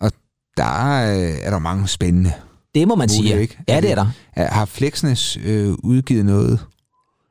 Og 0.02 0.12
der 0.58 1.14
øh, 1.18 1.34
er 1.44 1.50
der 1.50 1.60
mange 1.60 1.88
spændende. 1.88 2.32
det 2.76 2.88
må 2.88 2.96
man 2.96 3.10
sige. 3.10 3.42
ikke? 3.42 3.58
Ja, 3.68 3.82
det 3.82 3.92
er 3.92 3.96
der. 3.96 4.08
Er- 4.36 4.54
Har 4.54 4.66
Flexnes 4.66 5.38
øh, 5.46 5.74
udgivet 5.84 6.26
noget 6.26 6.60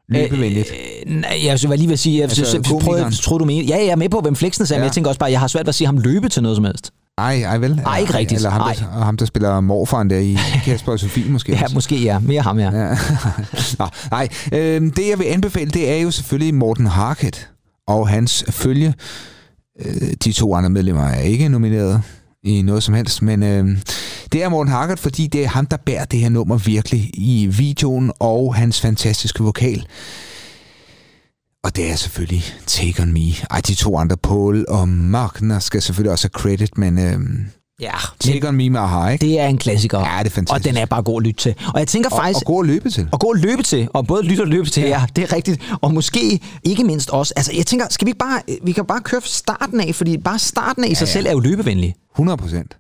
løbevenligt? 0.09 0.69
Øh, 1.07 1.13
nej, 1.21 1.41
jeg 1.45 1.59
var 1.69 1.77
lige 1.77 1.87
ved 1.89 1.93
at 1.93 1.99
sige, 1.99 2.15
jeg 2.17 2.23
Altså, 2.23 2.63
prøvede, 2.81 3.17
troede 3.17 3.41
du 3.41 3.45
mente. 3.45 3.65
Ja, 3.67 3.77
jeg 3.77 3.87
er 3.87 3.97
med 3.97 4.09
på, 4.09 4.21
hvem 4.21 4.37
Flexnes 4.37 4.71
er, 4.71 4.75
ja. 4.75 4.81
men 4.81 4.85
jeg 4.85 4.93
tænker 4.93 5.09
også 5.09 5.19
bare, 5.19 5.31
jeg 5.31 5.41
har 5.41 5.47
svært 5.47 5.67
ved 5.67 5.69
at 5.69 5.75
sige 5.75 5.87
ham 5.87 5.99
løbe 5.99 6.29
til 6.29 6.43
noget 6.43 6.57
som 6.57 6.65
helst. 6.65 6.91
Ej, 7.19 7.43
ej 7.43 7.59
vel? 7.59 7.83
Ej, 7.87 7.99
ikke 7.99 8.15
rigtigt. 8.15 8.39
Eller 8.39 8.51
ham, 8.51 8.75
der, 8.75 9.05
ham, 9.05 9.17
der 9.17 9.25
spiller 9.25 9.61
morfaren 9.61 10.11
der 10.11 10.19
i 10.19 10.39
Kasper 10.65 10.93
og 10.93 11.01
Sofie 11.01 11.31
måske. 11.31 11.53
Ja, 11.53 11.63
også. 11.63 11.75
måske 11.75 12.03
ja. 12.03 12.19
Mere 12.19 12.43
ham, 12.43 12.59
ja. 12.59 12.71
Ja. 12.71 12.89
Nå, 13.79 13.87
nej, 14.11 14.29
øh, 14.53 14.81
det 14.97 15.09
jeg 15.11 15.19
vil 15.19 15.25
anbefale, 15.25 15.71
det 15.71 15.91
er 15.91 15.97
jo 15.97 16.11
selvfølgelig 16.11 16.55
Morten 16.55 16.87
Harket 16.87 17.49
og 17.87 18.09
hans 18.09 18.45
følge. 18.51 18.95
Øh, 19.85 20.13
de 20.25 20.33
to 20.33 20.55
andre 20.55 20.71
medlemmer 20.71 21.05
er 21.05 21.21
ikke 21.21 21.49
nomineret 21.49 22.03
i 22.43 22.63
noget 22.63 22.83
som 22.83 22.95
helst, 22.95 23.23
men 23.23 23.43
øh, 23.43 23.79
det 24.33 24.43
er 24.43 24.49
Morten 24.49 24.73
Harket, 24.73 24.99
fordi 24.99 25.27
det 25.27 25.45
er 25.45 25.49
ham, 25.49 25.67
der 25.67 25.77
bærer 25.77 26.05
det 26.05 26.21
her 26.21 26.29
nummer 26.29 26.57
virkelig 26.57 27.11
i 27.15 27.47
videoen 27.47 28.13
og 28.21 28.55
hans 28.55 28.81
fantastiske 28.81 29.43
vokal. 29.43 29.87
Og 31.65 31.77
det 31.77 31.91
er 31.91 31.97
selvfølgelig 31.97 32.45
Take 32.67 33.03
On 33.03 33.13
Me. 33.13 33.21
Ej, 33.51 33.61
de 33.61 33.75
to 33.75 33.99
andre, 33.99 34.17
Paul 34.17 34.65
og 34.69 34.89
Magner, 34.89 35.59
skal 35.59 35.83
selvfølgelig 35.83 36.13
også 36.13 36.29
have 36.35 36.41
credit, 36.41 36.79
men 36.79 36.99
øh, 36.99 37.21
Ja, 37.81 37.93
Take 38.21 38.49
On 38.49 38.55
Me 38.55 38.71
med 38.71 38.81
Aha, 38.81 39.09
ikke? 39.09 39.27
det 39.27 39.41
er 39.41 39.47
en 39.47 39.59
klassiker. 39.59 39.99
Ja, 39.99 40.05
det 40.05 40.27
er 40.27 40.31
fantastisk. 40.31 40.53
Og 40.53 40.65
den 40.65 40.77
er 40.77 40.87
bare 40.87 41.03
god 41.03 41.23
at 41.23 41.27
lytte 41.27 41.41
til. 41.41 41.55
Og 41.75 41.79
jeg 41.79 41.89
tænker 41.89 42.11
Og, 42.11 42.17
faktisk... 42.17 42.41
og 42.41 42.47
gå 42.47 42.59
og 42.59 42.65
løbe 42.65 42.91
til. 42.91 43.09
Og 43.13 43.21
gå 43.21 43.27
og 43.27 43.37
løbe 43.37 43.63
til, 43.63 43.89
og 43.93 44.07
både 44.07 44.23
lytte 44.23 44.41
og 44.43 44.47
løbe 44.49 44.71
til, 44.71 44.83
ja. 44.83 44.89
ja, 44.89 45.05
det 45.17 45.25
er 45.25 45.33
rigtigt. 45.33 45.73
Og 45.83 45.95
måske 45.95 46.41
ikke 46.65 46.85
mindst 46.85 47.11
også, 47.11 47.33
altså 47.37 47.53
jeg 47.57 47.67
tænker, 47.67 47.87
skal 47.91 48.07
vi 48.07 48.09
ikke 48.09 48.19
bare, 48.19 48.41
vi 48.63 48.73
kan 48.73 48.85
bare 48.85 49.01
køre 49.01 49.21
starten 49.25 49.81
af, 49.81 49.95
fordi 49.95 50.19
bare 50.19 50.39
starten 50.39 50.85
af 50.85 50.89
i 50.89 50.95
sig 50.95 51.07
ja. 51.07 51.13
selv 51.13 51.27
er 51.27 51.33
jo 51.33 51.41
løbevenlig. 51.41 51.95
100 52.15 52.37
procent. 52.37 52.77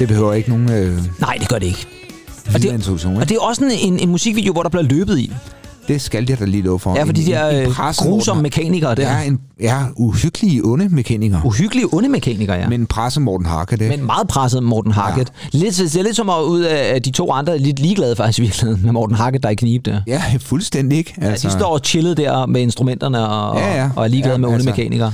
Det 0.00 0.08
behøver 0.08 0.32
ikke 0.32 0.48
nogen 0.48 0.70
øh, 0.72 0.98
Nej, 1.20 1.36
det 1.40 1.48
gør 1.48 1.58
det 1.58 1.66
ikke. 1.66 1.86
Og 2.54 2.62
det, 2.62 2.72
introduktion. 2.72 3.16
og 3.16 3.22
Ikke? 3.22 3.28
det 3.28 3.36
er 3.36 3.40
også 3.40 3.64
en, 3.64 3.70
en, 3.92 3.98
en 4.00 4.08
musikvideo, 4.08 4.52
hvor 4.52 4.62
der 4.62 4.68
bliver 4.70 4.82
løbet 4.82 5.18
i. 5.18 5.32
Det 5.88 6.00
skal 6.00 6.26
jeg 6.28 6.38
da 6.38 6.44
lige 6.44 6.62
love 6.62 6.78
for. 6.80 6.94
Ja, 6.96 7.04
for 7.04 7.12
de 7.12 7.26
der 7.26 7.62
øh, 7.62 7.72
presset 7.72 8.06
grusomme 8.06 8.42
mekanikere 8.42 8.94
der. 8.94 9.12
Ja, 9.18 9.22
en, 9.22 9.40
ja, 9.60 9.78
uhyggelige 9.96 10.64
onde 10.64 10.88
mekanikere. 10.88 11.40
Uhyggelige 11.44 11.86
onde 11.94 12.08
mekanikere, 12.08 12.56
ja. 12.56 12.68
Men 12.68 12.86
presse 12.86 13.20
Morten 13.20 13.46
Harker, 13.46 13.76
det. 13.76 13.88
Men 13.88 14.06
meget 14.06 14.28
presset 14.28 14.62
Morten 14.62 14.92
Harket. 14.92 15.32
Ja. 15.54 15.58
Lidt, 15.58 15.76
det 15.76 15.96
er 15.96 16.02
lidt 16.02 16.16
som 16.16 16.30
at 16.30 16.42
ud 16.42 16.60
af 16.60 17.02
de 17.02 17.10
to 17.10 17.32
andre, 17.32 17.58
lidt 17.58 17.78
ligeglade 17.78 18.16
faktisk 18.16 18.38
i 18.38 18.42
virkeligheden 18.42 18.80
med 18.84 18.92
Morten 18.92 19.16
Harket, 19.16 19.42
der 19.42 19.48
er 19.48 19.52
i 19.52 19.54
knib 19.54 19.84
der. 19.86 20.00
Ja, 20.06 20.22
fuldstændig 20.40 20.98
ikke. 20.98 21.14
Altså, 21.20 21.48
de 21.48 21.52
står 21.52 21.66
og 21.72 21.80
chillet 21.84 22.16
der 22.16 22.46
med 22.46 22.60
instrumenterne 22.60 23.28
og, 23.28 23.58
Ja, 23.60 23.76
ja. 23.82 23.90
og 23.96 24.04
er 24.04 24.08
ligeglade 24.08 24.34
Ja, 24.34 24.38
med 24.38 24.48
onde 24.48 24.54
altså- 24.56 24.70
mekanikere. 24.70 25.12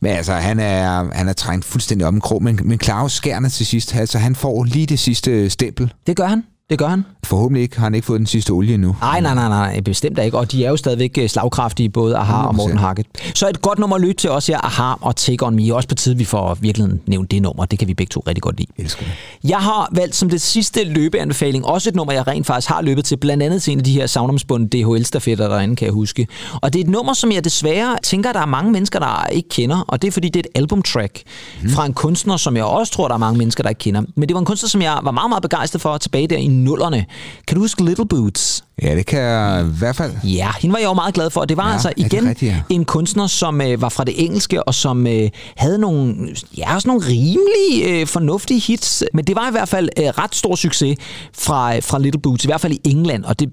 Men 0.00 0.12
altså, 0.12 0.32
han 0.32 0.60
er, 0.60 1.14
han 1.14 1.28
er 1.28 1.32
trængt 1.32 1.64
fuldstændig 1.64 2.06
om 2.06 2.14
en 2.14 2.20
krog, 2.20 2.42
men, 2.42 2.60
men 2.64 2.80
Claus 2.80 3.12
jo 3.12 3.48
til 3.48 3.66
sidst. 3.66 3.94
Altså, 3.94 4.18
han 4.18 4.34
får 4.34 4.64
lige 4.64 4.86
det 4.86 4.98
sidste 4.98 5.50
stempel. 5.50 5.92
Det 6.06 6.16
gør 6.16 6.26
han. 6.26 6.42
Det 6.70 6.78
gør 6.78 6.86
han. 6.86 7.04
Forhåbentlig 7.24 7.62
ikke, 7.62 7.76
har 7.76 7.84
han 7.84 7.94
ikke 7.94 8.06
fået 8.06 8.18
den 8.18 8.26
sidste 8.26 8.50
olie 8.50 8.74
endnu. 8.74 8.96
Nej, 9.00 9.20
nej, 9.20 9.34
nej, 9.34 9.48
nej, 9.48 9.80
bestemt 9.80 10.18
ikke. 10.18 10.38
Og 10.38 10.52
de 10.52 10.64
er 10.64 10.70
jo 10.70 10.76
stadigvæk 10.76 11.18
øh, 11.18 11.28
slagkraftige, 11.28 11.88
både 11.88 12.16
Aha 12.16 12.36
og 12.36 12.50
100%. 12.50 12.56
Morten 12.56 12.78
Harket. 12.78 13.06
Så 13.34 13.48
et 13.48 13.62
godt 13.62 13.78
nummer 13.78 13.96
at 13.96 14.02
lytte 14.02 14.14
til 14.14 14.30
også 14.30 14.52
her, 14.52 14.58
Aha 14.58 14.94
og 15.00 15.16
Take 15.16 15.46
On 15.46 15.56
Me. 15.56 15.74
Også 15.74 15.88
på 15.88 15.94
tide, 15.94 16.16
vi 16.16 16.24
får 16.24 16.54
virkelig 16.60 16.88
nævnt 17.06 17.30
det 17.30 17.42
nummer. 17.42 17.64
Det 17.64 17.78
kan 17.78 17.88
vi 17.88 17.94
begge 17.94 18.10
to 18.10 18.22
rigtig 18.26 18.42
godt 18.42 18.58
lide. 18.58 18.68
Elsker 18.78 19.04
det. 19.04 19.12
Jeg 19.50 19.58
har 19.58 19.88
valgt 19.92 20.14
som 20.14 20.30
det 20.30 20.42
sidste 20.42 20.84
løbeanbefaling 20.84 21.66
også 21.66 21.88
et 21.88 21.94
nummer, 21.96 22.12
jeg 22.12 22.26
rent 22.26 22.46
faktisk 22.46 22.68
har 22.68 22.82
løbet 22.82 23.04
til, 23.04 23.16
blandt 23.16 23.42
andet 23.42 23.62
til 23.62 23.72
en 23.72 23.78
af 23.78 23.84
de 23.84 23.92
her 23.92 24.06
savnomsbundne 24.06 24.68
DHL-stafetter 24.68 25.48
derinde, 25.48 25.76
kan 25.76 25.86
jeg 25.86 25.92
huske. 25.92 26.26
Og 26.62 26.72
det 26.72 26.80
er 26.80 26.84
et 26.84 26.90
nummer, 26.90 27.12
som 27.12 27.32
jeg 27.32 27.44
desværre 27.44 27.96
tænker, 28.02 28.32
der 28.32 28.40
er 28.40 28.46
mange 28.46 28.72
mennesker, 28.72 28.98
der 28.98 29.26
ikke 29.26 29.48
kender, 29.48 29.84
og 29.88 30.02
det 30.02 30.08
er 30.08 30.12
fordi, 30.12 30.28
det 30.28 30.36
er 30.36 30.50
et 30.54 30.58
albumtrack 30.58 31.22
mm. 31.62 31.70
fra 31.70 31.86
en 31.86 31.92
kunstner, 31.92 32.36
som 32.36 32.56
jeg 32.56 32.64
også 32.64 32.92
tror, 32.92 33.08
der 33.08 33.14
er 33.14 33.18
mange 33.18 33.38
mennesker, 33.38 33.62
der 33.62 33.68
ikke 33.68 33.78
kender. 33.78 34.02
Men 34.16 34.28
det 34.28 34.34
var 34.34 34.40
en 34.40 34.46
kunstner, 34.46 34.68
som 34.68 34.82
jeg 34.82 34.98
var 35.02 35.10
meget, 35.10 35.28
meget 35.28 35.42
begejstret 35.42 35.82
for 35.82 35.98
tilbage 35.98 36.26
der 36.26 36.36
i 36.36 36.55
nullerne. 36.56 37.04
Kan 37.46 37.54
du 37.54 37.60
huske 37.60 37.84
Little 37.84 38.06
Boots? 38.06 38.64
Ja, 38.82 38.96
det 38.96 39.06
kan 39.06 39.18
jeg 39.20 39.66
i 39.66 39.78
hvert 39.78 39.96
fald. 39.96 40.12
Ja, 40.24 40.50
hende 40.60 40.72
var 40.72 40.78
jeg 40.78 40.86
jo 40.86 40.94
meget 40.94 41.14
glad 41.14 41.30
for. 41.30 41.44
Det 41.44 41.56
var 41.56 41.66
Ja, 41.66 41.72
altså 41.72 41.92
igen 41.96 42.28
rigtigt, 42.28 42.52
ja? 42.52 42.62
en 42.68 42.84
kunstner, 42.84 43.26
som 43.26 43.60
øh, 43.60 43.82
var 43.82 43.88
fra 43.88 44.04
det 44.04 44.24
engelske, 44.24 44.62
og 44.62 44.74
som 44.74 45.06
øh, 45.06 45.30
havde 45.56 45.78
nogle, 45.78 46.14
ja, 46.58 46.74
også 46.74 46.88
nogle 46.88 47.06
rimelig 47.06 48.00
øh, 48.00 48.06
fornuftige 48.06 48.60
hits. 48.60 49.04
Men 49.14 49.24
det 49.24 49.36
var 49.36 49.48
i 49.48 49.50
hvert 49.50 49.68
fald 49.68 49.88
øh, 49.98 50.04
ret 50.04 50.34
stor 50.34 50.54
succes 50.54 50.98
fra, 51.34 51.78
fra 51.78 51.98
Little 51.98 52.20
Boots, 52.20 52.44
i 52.44 52.48
hvert 52.48 52.60
fald 52.60 52.72
i 52.72 52.80
England, 52.84 53.24
og 53.24 53.40
det 53.40 53.50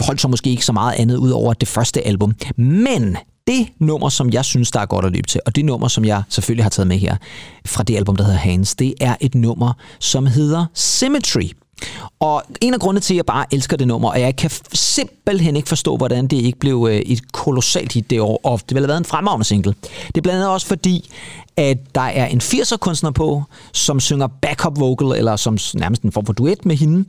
holdt 0.00 0.20
så 0.20 0.28
måske 0.28 0.50
ikke 0.50 0.64
så 0.64 0.72
meget 0.72 0.94
andet 0.98 1.16
ud 1.16 1.30
over 1.30 1.52
det 1.54 1.68
første 1.68 2.06
album. 2.06 2.34
Men 2.56 3.16
det 3.46 3.68
nummer, 3.80 4.08
som 4.08 4.30
jeg 4.30 4.44
synes, 4.44 4.70
der 4.70 4.80
er 4.80 4.86
godt 4.86 5.04
at 5.04 5.12
løbe 5.12 5.28
til, 5.28 5.40
og 5.46 5.56
det 5.56 5.64
nummer, 5.64 5.88
som 5.88 6.04
jeg 6.04 6.22
selvfølgelig 6.28 6.64
har 6.64 6.70
taget 6.70 6.86
med 6.86 6.98
her 6.98 7.16
fra 7.66 7.82
det 7.82 7.96
album, 7.96 8.16
der 8.16 8.24
hedder 8.24 8.38
Hands, 8.38 8.74
det 8.74 8.94
er 9.00 9.14
et 9.20 9.34
nummer, 9.34 9.72
som 10.00 10.26
hedder 10.26 10.66
Symmetry. 10.74 11.48
Og 12.20 12.42
en 12.60 12.74
af 12.74 12.80
grundene 12.80 13.00
til, 13.00 13.14
at 13.14 13.16
jeg 13.16 13.26
bare 13.26 13.44
elsker 13.52 13.76
det 13.76 13.88
nummer, 13.88 14.10
og 14.10 14.20
jeg 14.20 14.36
kan 14.36 14.50
simpelthen 14.72 15.56
ikke 15.56 15.68
forstå, 15.68 15.96
hvordan 15.96 16.26
det 16.26 16.36
ikke 16.36 16.58
blev 16.58 16.86
øh, 16.90 16.96
et 16.96 17.32
kolossalt 17.32 17.92
hit 17.92 18.10
det 18.10 18.20
år, 18.20 18.40
og 18.44 18.60
det 18.60 18.74
ville 18.74 18.82
have 18.82 18.88
været 18.88 18.98
en 18.98 19.04
fremragende 19.04 19.44
single. 19.44 19.74
Det 20.06 20.16
er 20.16 20.20
blandt 20.22 20.36
andet 20.36 20.48
også 20.48 20.66
fordi, 20.66 21.10
at 21.56 21.78
der 21.94 22.00
er 22.00 22.26
en 22.26 22.40
80'er 22.40 22.76
kunstner 22.76 23.10
på, 23.10 23.42
som 23.72 24.00
synger 24.00 24.26
backup 24.26 24.78
vocal, 24.78 25.18
eller 25.18 25.36
som 25.36 25.58
nærmest 25.74 26.02
en 26.02 26.12
form 26.12 26.26
for 26.26 26.32
duet 26.32 26.66
med 26.66 26.76
hende. 26.76 27.04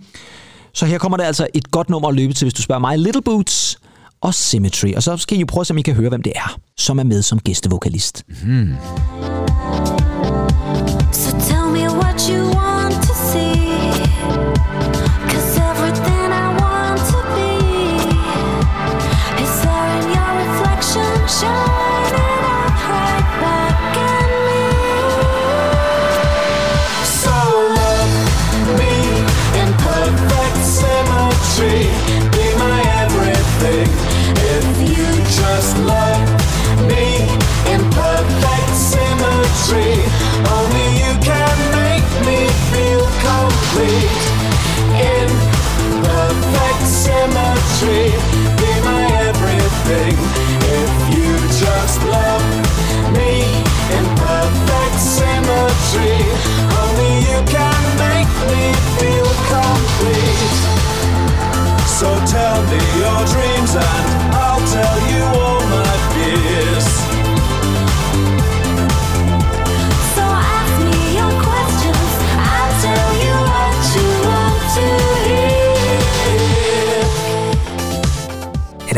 Så 0.73 0.85
her 0.85 0.97
kommer 0.97 1.17
der 1.17 1.23
altså 1.25 1.47
et 1.53 1.71
godt 1.71 1.89
nummer 1.89 2.09
at 2.09 2.15
løbe 2.15 2.33
til, 2.33 2.45
hvis 2.45 2.53
du 2.53 2.61
spørger 2.61 2.79
mig. 2.79 2.99
Little 2.99 3.21
Boots 3.21 3.79
og 4.21 4.33
Symmetry. 4.33 4.93
Og 4.95 5.03
så 5.03 5.17
skal 5.17 5.37
I 5.37 5.39
jo 5.39 5.45
prøve, 5.45 5.61
at 5.61 5.67
se, 5.67 5.73
om 5.73 5.77
I 5.77 5.81
kan 5.81 5.93
høre, 5.93 6.09
hvem 6.09 6.21
det 6.21 6.33
er, 6.35 6.59
som 6.77 6.99
er 6.99 7.03
med 7.03 7.21
som 7.21 7.39
gæstevokalist. 7.39 8.23
So 11.11 11.31
tell 11.39 11.69
me 11.71 11.89
what 11.89 12.27
you 12.29 12.43
want 12.55 12.93
to 13.07 13.13
see. 13.31 13.58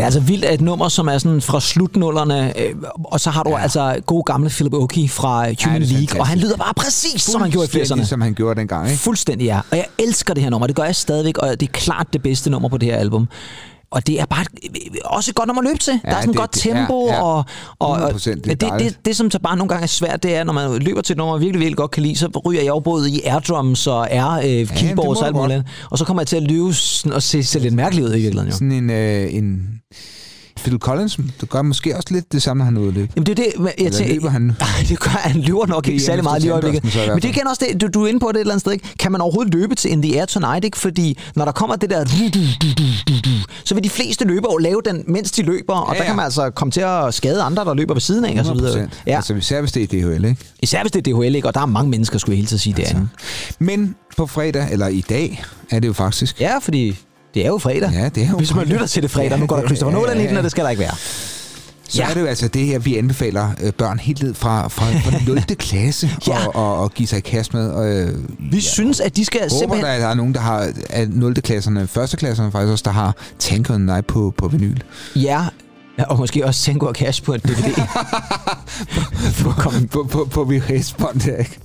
Er 0.02 0.06
altså 0.06 0.20
vildt 0.20 0.44
at 0.44 0.54
et 0.54 0.60
nummer, 0.60 0.88
som 0.88 1.08
er 1.08 1.18
sådan 1.18 1.40
fra 1.40 1.60
slutnullerne, 1.60 2.60
øh, 2.60 2.74
og 3.04 3.20
så 3.20 3.30
har 3.30 3.42
du 3.42 3.50
ja. 3.50 3.58
altså 3.62 3.96
god 4.06 4.24
gamle 4.24 4.50
Philip 4.50 4.74
Oakey 4.74 5.10
fra 5.10 5.38
Human 5.38 5.46
det 5.46 5.64
er 5.64 5.70
League, 5.70 5.80
fantastisk. 5.84 6.16
og 6.18 6.26
han 6.26 6.38
lyder 6.38 6.56
bare 6.56 6.74
præcis, 6.76 7.22
som 7.22 7.40
han 7.40 7.50
gjorde 7.50 7.64
i 7.66 7.68
80'erne. 7.68 7.76
Fuldstændig, 7.78 8.06
Som 8.08 8.20
han 8.20 8.34
gjorde 8.34 8.60
dengang, 8.60 8.86
ikke? 8.88 8.98
Fuldstændig, 8.98 9.44
ja. 9.44 9.60
Og 9.70 9.76
jeg 9.76 9.86
elsker 9.98 10.34
det 10.34 10.42
her 10.42 10.50
nummer. 10.50 10.66
Det 10.66 10.76
gør 10.76 10.84
jeg 10.84 10.96
stadigvæk, 10.96 11.38
og 11.38 11.60
det 11.60 11.68
er 11.68 11.72
klart 11.72 12.06
det 12.12 12.22
bedste 12.22 12.50
nummer 12.50 12.68
på 12.68 12.78
det 12.78 12.88
her 12.88 12.96
album. 12.96 13.28
Og 13.92 14.06
det 14.06 14.20
er 14.20 14.24
bare 14.26 14.44
også 15.04 15.32
godt 15.34 15.46
nummer 15.46 15.62
at 15.62 15.68
løbe 15.68 15.78
til. 15.78 16.00
Ja, 16.04 16.10
der 16.10 16.16
er 16.16 16.20
sådan 16.20 16.30
et 16.30 16.36
godt 16.36 16.54
det- 16.54 16.62
tempo, 16.62 17.06
ja, 17.06 17.14
ja. 17.14 17.22
og, 17.22 17.44
og, 17.78 17.88
og 17.90 18.10
100%, 18.10 18.30
det 18.34 18.60
det, 18.60 18.70
det, 18.78 18.98
det, 19.04 19.16
som 19.16 19.30
så 19.30 19.38
bare 19.38 19.56
nogle 19.56 19.68
gange 19.68 19.82
er 19.82 19.86
svært, 19.86 20.22
det 20.22 20.36
er, 20.36 20.44
når 20.44 20.52
man 20.52 20.78
løber 20.82 21.00
til 21.00 21.12
et 21.14 21.16
nummer, 21.18 21.34
man 21.34 21.40
virkelig, 21.40 21.60
virkelig 21.60 21.76
godt 21.76 21.90
kan 21.90 22.02
lide, 22.02 22.16
så 22.16 22.28
ryger 22.46 22.60
jeg 22.60 22.68
jo 22.68 22.80
både 22.80 23.10
i 23.10 23.20
airdrums 23.24 23.86
og 23.86 24.10
air 24.12 24.60
øh, 24.60 24.66
keyboards 24.68 24.96
må 25.18 25.20
og 25.20 25.26
alt 25.26 25.36
muligt. 25.36 25.52
andet. 25.52 25.68
Og 25.90 25.98
så 25.98 26.04
kommer 26.04 26.20
jeg 26.22 26.26
til 26.28 26.36
at 26.36 26.42
lyve 26.42 26.74
og 27.12 27.22
se, 27.22 27.42
se 27.44 27.58
lidt 27.58 27.74
mærkeligt 27.74 28.06
ud 28.06 28.10
i 28.10 28.20
virkeligheden. 28.20 28.48
Jo. 28.48 28.52
Sådan 28.52 28.72
en, 28.72 28.90
øh, 28.90 29.34
en 29.34 29.68
Phil 30.62 30.78
Collins, 30.78 31.18
det 31.40 31.48
gør 31.50 31.62
måske 31.62 31.96
også 31.96 32.08
lidt 32.14 32.32
det 32.32 32.42
samme, 32.42 32.64
han 32.64 32.74
løbe. 32.74 33.08
Jamen 33.16 33.26
det 33.26 33.38
er 33.38 33.44
det, 33.44 33.70
jeg 33.84 33.92
tænker, 33.92 34.14
løber 34.14 34.30
han? 34.30 34.42
Nej, 34.42 34.68
det 34.88 35.00
gør 35.00 35.10
han. 35.10 35.40
løber 35.40 35.66
nok 35.66 35.88
ikke 35.88 36.02
er 36.02 36.06
særlig 36.06 36.24
meget 36.24 36.42
lige 36.42 36.48
i 36.48 36.52
øjeblikket. 36.52 36.84
Men 37.08 37.22
det 37.22 37.34
kan 37.34 37.46
også 37.48 37.66
det, 37.72 37.80
du, 37.80 37.86
du 37.86 38.04
er 38.04 38.08
inde 38.08 38.20
på 38.20 38.28
det 38.28 38.34
et 38.36 38.40
eller 38.40 38.52
andet 38.52 38.60
sted, 38.60 38.72
ikke? 38.72 38.88
Kan 38.98 39.12
man 39.12 39.20
overhovedet 39.20 39.54
løbe 39.54 39.74
til 39.74 39.90
In 39.90 40.02
the 40.02 40.18
Air 40.18 40.26
Tonight, 40.26 40.64
ikke? 40.64 40.78
Fordi 40.78 41.18
når 41.36 41.44
der 41.44 41.52
kommer 41.52 41.76
det 41.76 41.90
der, 41.90 42.04
så 43.64 43.74
vil 43.74 43.84
de 43.84 43.90
fleste 43.90 44.24
løbere 44.24 44.52
jo 44.52 44.58
lave 44.58 44.80
den, 44.84 45.04
mens 45.06 45.30
de 45.30 45.42
løber, 45.42 45.74
og 45.74 45.94
Ja, 45.94 45.98
der 45.98 46.04
kan 46.04 46.10
ja. 46.12 46.16
man 46.16 46.24
altså 46.24 46.50
komme 46.50 46.72
til 46.72 46.80
at 46.80 47.14
skade 47.14 47.42
andre, 47.42 47.64
der 47.64 47.74
løber 47.74 47.94
ved 47.94 48.00
siden 48.00 48.24
af, 48.24 48.38
og 48.40 48.44
så 48.46 48.54
videre. 48.54 48.84
100%. 48.84 48.88
Ja. 49.06 49.16
Altså 49.16 49.34
især 49.34 49.60
hvis 49.60 49.72
det 49.72 49.82
er 49.82 49.86
DHL, 49.86 50.24
ikke? 50.24 50.36
Især 50.62 50.82
hvis 50.82 50.92
det 50.92 51.08
er 51.08 51.12
DHL, 51.14 51.34
ikke? 51.34 51.48
Og 51.48 51.54
der 51.54 51.60
er 51.60 51.66
mange 51.66 51.90
mennesker, 51.90 52.18
skulle 52.18 52.32
jeg 52.34 52.36
hele 52.36 52.46
tiden 52.48 52.58
sige, 52.60 52.74
det 52.76 52.90
er. 52.90 53.06
Men 53.58 53.94
på 54.16 54.26
fredag, 54.26 54.68
eller 54.72 54.88
i 54.88 55.00
dag, 55.00 55.44
er 55.70 55.78
det 55.80 55.88
jo 55.88 55.92
faktisk. 55.92 56.40
Ja, 56.40 56.58
fordi 56.58 56.98
det 57.34 57.42
er 57.44 57.46
jo 57.48 57.58
fredag. 57.58 57.90
Ja, 57.92 58.08
det 58.08 58.22
er 58.22 58.30
jo 58.30 58.36
Hvis 58.36 58.50
man 58.54 58.58
fredag. 58.58 58.72
lytter 58.72 58.86
til 58.86 59.02
det 59.02 59.10
fredag, 59.10 59.38
nu 59.38 59.46
går 59.46 59.56
der 59.56 59.62
Ja, 59.62 59.68
Christopher 59.68 59.98
ja, 59.98 60.02
Nolan 60.02 60.16
i 60.16 60.20
ja, 60.20 60.26
den, 60.26 60.32
ja. 60.32 60.38
og 60.38 60.42
det 60.42 60.50
skal 60.50 60.64
der 60.64 60.70
ikke 60.70 60.80
være. 60.80 60.94
Så 61.88 61.98
Ja. 62.02 62.08
er 62.10 62.14
det 62.14 62.20
jo 62.20 62.26
altså 62.26 62.48
det 62.48 62.66
her, 62.66 62.78
vi 62.78 62.96
anbefaler 62.96 63.48
øh, 63.62 63.72
børn 63.72 63.98
helt 63.98 64.22
ned 64.22 64.34
fra, 64.34 64.68
fra, 64.68 64.84
fra 64.86 65.18
0. 65.26 65.40
klasse 65.42 66.10
Ja. 66.28 66.46
og, 66.46 66.56
og, 66.56 66.78
og 66.82 66.92
give 66.94 67.08
sig 67.08 67.18
i 67.18 67.20
kast 67.20 67.54
med. 67.54 67.70
Og, 67.70 67.88
øh, 67.88 68.18
Vi 68.52 68.60
synes, 68.60 69.00
at 69.00 69.16
de 69.16 69.24
skal 69.24 69.40
håber, 69.40 69.58
simpelthen... 69.58 69.86
der, 69.90 69.98
der 69.98 70.06
er 70.06 70.14
nogen, 70.14 70.34
der 70.34 70.40
har 70.40 70.68
af 70.90 71.08
0. 71.10 71.34
klasserne, 71.34 71.82
1. 71.82 72.14
klasserne 72.18 72.52
faktisk 72.52 72.72
også, 72.72 72.82
der 72.86 72.90
har 72.90 73.16
Tank 73.38 73.70
on 73.70 73.80
Night 73.80 74.06
på, 74.06 74.34
på 74.38 74.48
vinyl. 74.48 74.76
Ja, 75.16 75.44
og 75.98 76.18
måske 76.18 76.46
også 76.46 76.62
Tango 76.64 76.86
og 76.86 76.94
Cash 76.94 77.22
på 77.22 77.34
et 77.34 77.42
DVD. 77.44 77.74
Komme 79.58 79.86
På, 79.88 80.06
på, 80.10 80.28
på 80.30 80.44
VHS-bånd 80.44 81.20
der, 81.20 81.36
ikke? 81.36 81.58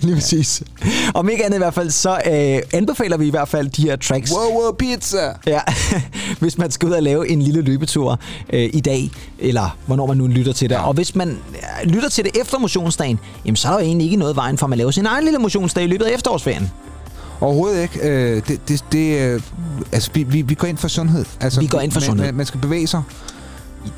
Lige 0.00 0.14
præcis. 0.14 0.62
Om 1.14 1.28
ikke 1.28 1.44
andet 1.44 1.56
i 1.56 1.58
hvert 1.58 1.74
fald, 1.74 1.90
så 1.90 2.10
øh, 2.26 2.78
anbefaler 2.78 3.16
vi 3.16 3.26
i 3.26 3.30
hvert 3.30 3.48
fald 3.48 3.68
de 3.68 3.82
her 3.82 3.96
tracks. 3.96 4.32
Wow, 4.32 4.62
wow, 4.62 4.72
pizza! 4.72 5.32
Ja, 5.46 5.60
hvis 6.40 6.58
man 6.58 6.70
skal 6.70 6.88
ud 6.88 6.92
og 6.92 7.02
lave 7.02 7.28
en 7.28 7.42
lille 7.42 7.60
løbetur 7.60 8.18
øh, 8.52 8.70
i 8.72 8.80
dag, 8.80 9.10
eller 9.38 9.76
hvornår 9.86 10.06
man 10.06 10.16
nu 10.16 10.26
lytter 10.26 10.52
til 10.52 10.68
det. 10.70 10.74
Ja. 10.74 10.86
Og 10.86 10.94
hvis 10.94 11.14
man 11.14 11.28
øh, 11.28 11.90
lytter 11.90 12.08
til 12.08 12.24
det 12.24 12.40
efter 12.40 12.58
motionsdagen, 12.58 13.18
jamen 13.44 13.56
så 13.56 13.68
er 13.68 13.72
der 13.72 13.80
jo 13.80 13.86
egentlig 13.86 14.04
ikke 14.04 14.16
noget 14.16 14.36
vejen 14.36 14.58
for, 14.58 14.66
at 14.66 14.70
man 14.70 14.78
laver 14.78 14.90
sin 14.90 15.06
egen 15.06 15.24
lille 15.24 15.38
motionsdag 15.38 15.84
i 15.84 15.86
løbet 15.86 16.04
af 16.04 16.14
efterårsferien. 16.14 16.70
Overhovedet 17.40 17.82
ikke. 17.82 17.98
Øh, 18.08 18.42
det, 18.48 18.68
det, 18.68 18.84
det, 18.92 19.20
øh, 19.20 19.40
altså, 19.92 20.10
vi, 20.14 20.22
vi, 20.22 20.42
vi 20.42 20.54
går 20.54 20.66
ind 20.66 20.78
for 20.78 20.88
sundhed. 20.88 21.24
Altså, 21.40 21.60
Vi 21.60 21.66
går 21.66 21.80
ind 21.80 21.92
for 21.92 22.00
man, 22.00 22.06
sundhed. 22.06 22.26
Man, 22.26 22.34
man 22.34 22.46
skal 22.46 22.60
bevæge 22.60 22.86
sig. 22.86 23.02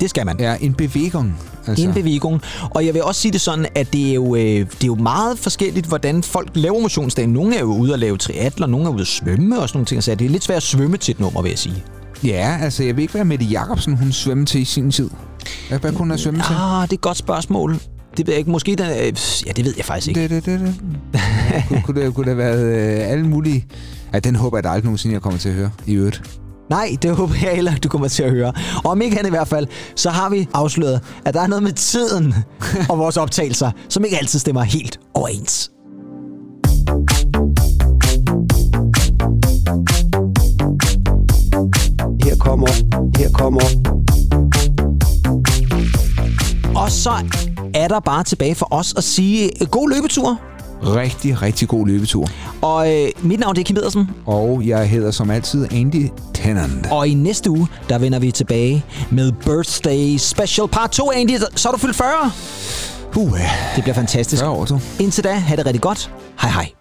Det 0.01 0.09
skal 0.09 0.25
man. 0.25 0.39
Ja, 0.39 0.55
en 0.61 0.73
bevægung. 0.73 1.37
Altså. 1.67 1.87
En 1.87 1.93
bevægung. 1.93 2.41
Og 2.69 2.85
jeg 2.85 2.93
vil 2.93 3.03
også 3.03 3.21
sige 3.21 3.31
det 3.31 3.41
sådan, 3.41 3.65
at 3.75 3.93
det 3.93 4.09
er, 4.09 4.13
jo, 4.13 4.35
øh, 4.35 4.41
det 4.41 4.83
er 4.83 4.87
jo 4.87 4.95
meget 4.95 5.39
forskelligt, 5.39 5.85
hvordan 5.85 6.23
folk 6.23 6.49
laver 6.53 6.81
motionsdagen. 6.81 7.29
Nogle 7.29 7.55
er 7.55 7.59
jo 7.59 7.77
ude 7.77 7.93
at 7.93 7.99
lave 7.99 8.17
triathlon, 8.17 8.69
nogle 8.69 8.85
er 8.85 8.89
ude 8.89 9.01
at 9.01 9.07
svømme 9.07 9.59
og 9.59 9.69
sådan 9.69 9.77
nogle 9.77 9.85
ting. 9.85 10.03
Så 10.03 10.15
det 10.15 10.25
er 10.25 10.29
lidt 10.29 10.43
svært 10.43 10.57
at 10.57 10.63
svømme 10.63 10.97
til 10.97 11.11
et 11.11 11.19
nummer, 11.19 11.41
vil 11.41 11.49
jeg 11.49 11.59
sige. 11.59 11.83
Ja, 12.23 12.57
altså 12.61 12.83
jeg 12.83 12.95
ved 12.95 13.01
ikke, 13.01 13.13
hvad 13.13 13.25
Mette 13.25 13.45
Jacobsen 13.45 13.97
hun 13.97 14.11
svømme 14.11 14.45
til 14.45 14.61
i 14.61 14.65
sin 14.65 14.91
tid. 14.91 15.09
Hvad, 15.69 15.79
hvad 15.79 15.91
kunne 15.91 15.97
hun 15.97 16.09
have 16.09 16.17
svømme 16.17 16.39
til? 16.39 16.53
Ah, 16.53 16.81
det 16.81 16.91
er 16.91 16.97
et 16.97 17.01
godt 17.01 17.17
spørgsmål. 17.17 17.79
Det 18.17 18.27
ved 18.27 18.33
jeg 18.33 18.39
ikke. 18.39 18.51
Måske 18.51 18.75
den, 18.75 18.85
øh, 18.85 19.13
ja, 19.45 19.51
det 19.51 19.65
ved 19.65 19.73
jeg 19.77 19.85
faktisk 19.85 20.07
ikke. 20.07 20.21
Det, 20.21 20.29
det, 20.29 20.45
det, 20.45 20.59
det. 21.13 21.63
kunne, 21.67 21.81
kunne, 21.81 22.01
det, 22.01 22.13
kunne 22.13 22.25
det 22.25 22.35
have 22.35 22.57
været 22.57 22.99
øh, 22.99 23.11
alle 23.11 23.27
mulige... 23.27 23.65
Ja, 24.13 24.19
den 24.19 24.35
håber 24.35 24.57
jeg 24.57 24.63
da 24.63 24.69
aldrig 24.69 24.83
nogensinde, 24.83 25.13
jeg 25.13 25.21
kommer 25.21 25.39
til 25.39 25.49
at 25.49 25.55
høre 25.55 25.71
i 25.85 25.93
øvrigt. 25.93 26.21
Nej, 26.69 26.97
det 27.01 27.15
håber 27.15 27.33
jeg 27.41 27.55
heller, 27.55 27.75
du 27.75 27.89
kommer 27.89 28.07
til 28.07 28.23
at 28.23 28.31
høre. 28.31 28.53
Og 28.83 28.91
om 28.91 29.01
ikke 29.01 29.19
andet 29.19 29.29
i 29.29 29.31
hvert 29.31 29.47
fald, 29.47 29.67
så 29.95 30.09
har 30.09 30.29
vi 30.29 30.47
afsløret, 30.53 31.01
at 31.25 31.33
der 31.33 31.41
er 31.41 31.47
noget 31.47 31.63
med 31.63 31.71
tiden 31.71 32.35
og 32.89 32.97
vores 32.99 33.17
optagelser, 33.17 33.71
som 33.89 34.05
ikke 34.05 34.17
altid 34.17 34.39
stemmer 34.39 34.61
helt 34.61 34.99
overens. 35.13 35.71
Her 42.23 42.35
kommer, 42.39 42.67
her 43.17 43.31
kommer 43.31 43.61
Og 46.75 46.91
så 46.91 47.11
er 47.73 47.87
der 47.87 47.99
bare 47.99 48.23
tilbage 48.23 48.55
for 48.55 48.67
os 48.71 48.93
at 48.97 49.03
sige 49.03 49.61
øh, 49.61 49.67
god 49.67 49.89
løbetur. 49.95 50.41
Rigtig, 50.83 51.41
rigtig 51.41 51.67
god 51.67 51.87
løbetur. 51.87 52.27
Og 52.61 52.93
øh, 52.95 53.09
mit 53.21 53.39
navn 53.39 53.55
det 53.55 53.61
er 53.61 53.65
Kim 53.65 53.75
Pedersen. 53.75 54.09
Og 54.25 54.67
jeg 54.67 54.89
hedder 54.89 55.11
som 55.11 55.29
altid 55.29 55.67
Andy 55.73 56.09
Tennant. 56.33 56.87
Og 56.91 57.07
i 57.07 57.13
næste 57.13 57.49
uge, 57.51 57.67
der 57.89 57.97
vender 57.97 58.19
vi 58.19 58.31
tilbage 58.31 58.85
med 59.11 59.31
Birthday 59.31 60.17
Special 60.17 60.67
Part 60.67 60.91
2, 60.91 61.11
Andy. 61.11 61.37
Så 61.55 61.69
er 61.69 61.71
du 61.73 61.77
fyldt 61.77 61.95
40. 61.95 62.31
Uh, 63.15 63.39
Det 63.75 63.83
bliver 63.83 63.95
fantastisk. 63.95 64.41
40 64.41 64.51
år, 64.51 64.65
så. 64.65 64.79
Indtil 64.99 65.23
da, 65.23 65.33
have 65.33 65.57
det 65.57 65.65
rigtig 65.65 65.81
godt. 65.81 66.11
Hej 66.41 66.51
hej. 66.51 66.71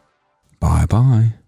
Bye, 0.60 0.86
bye. 0.88 1.45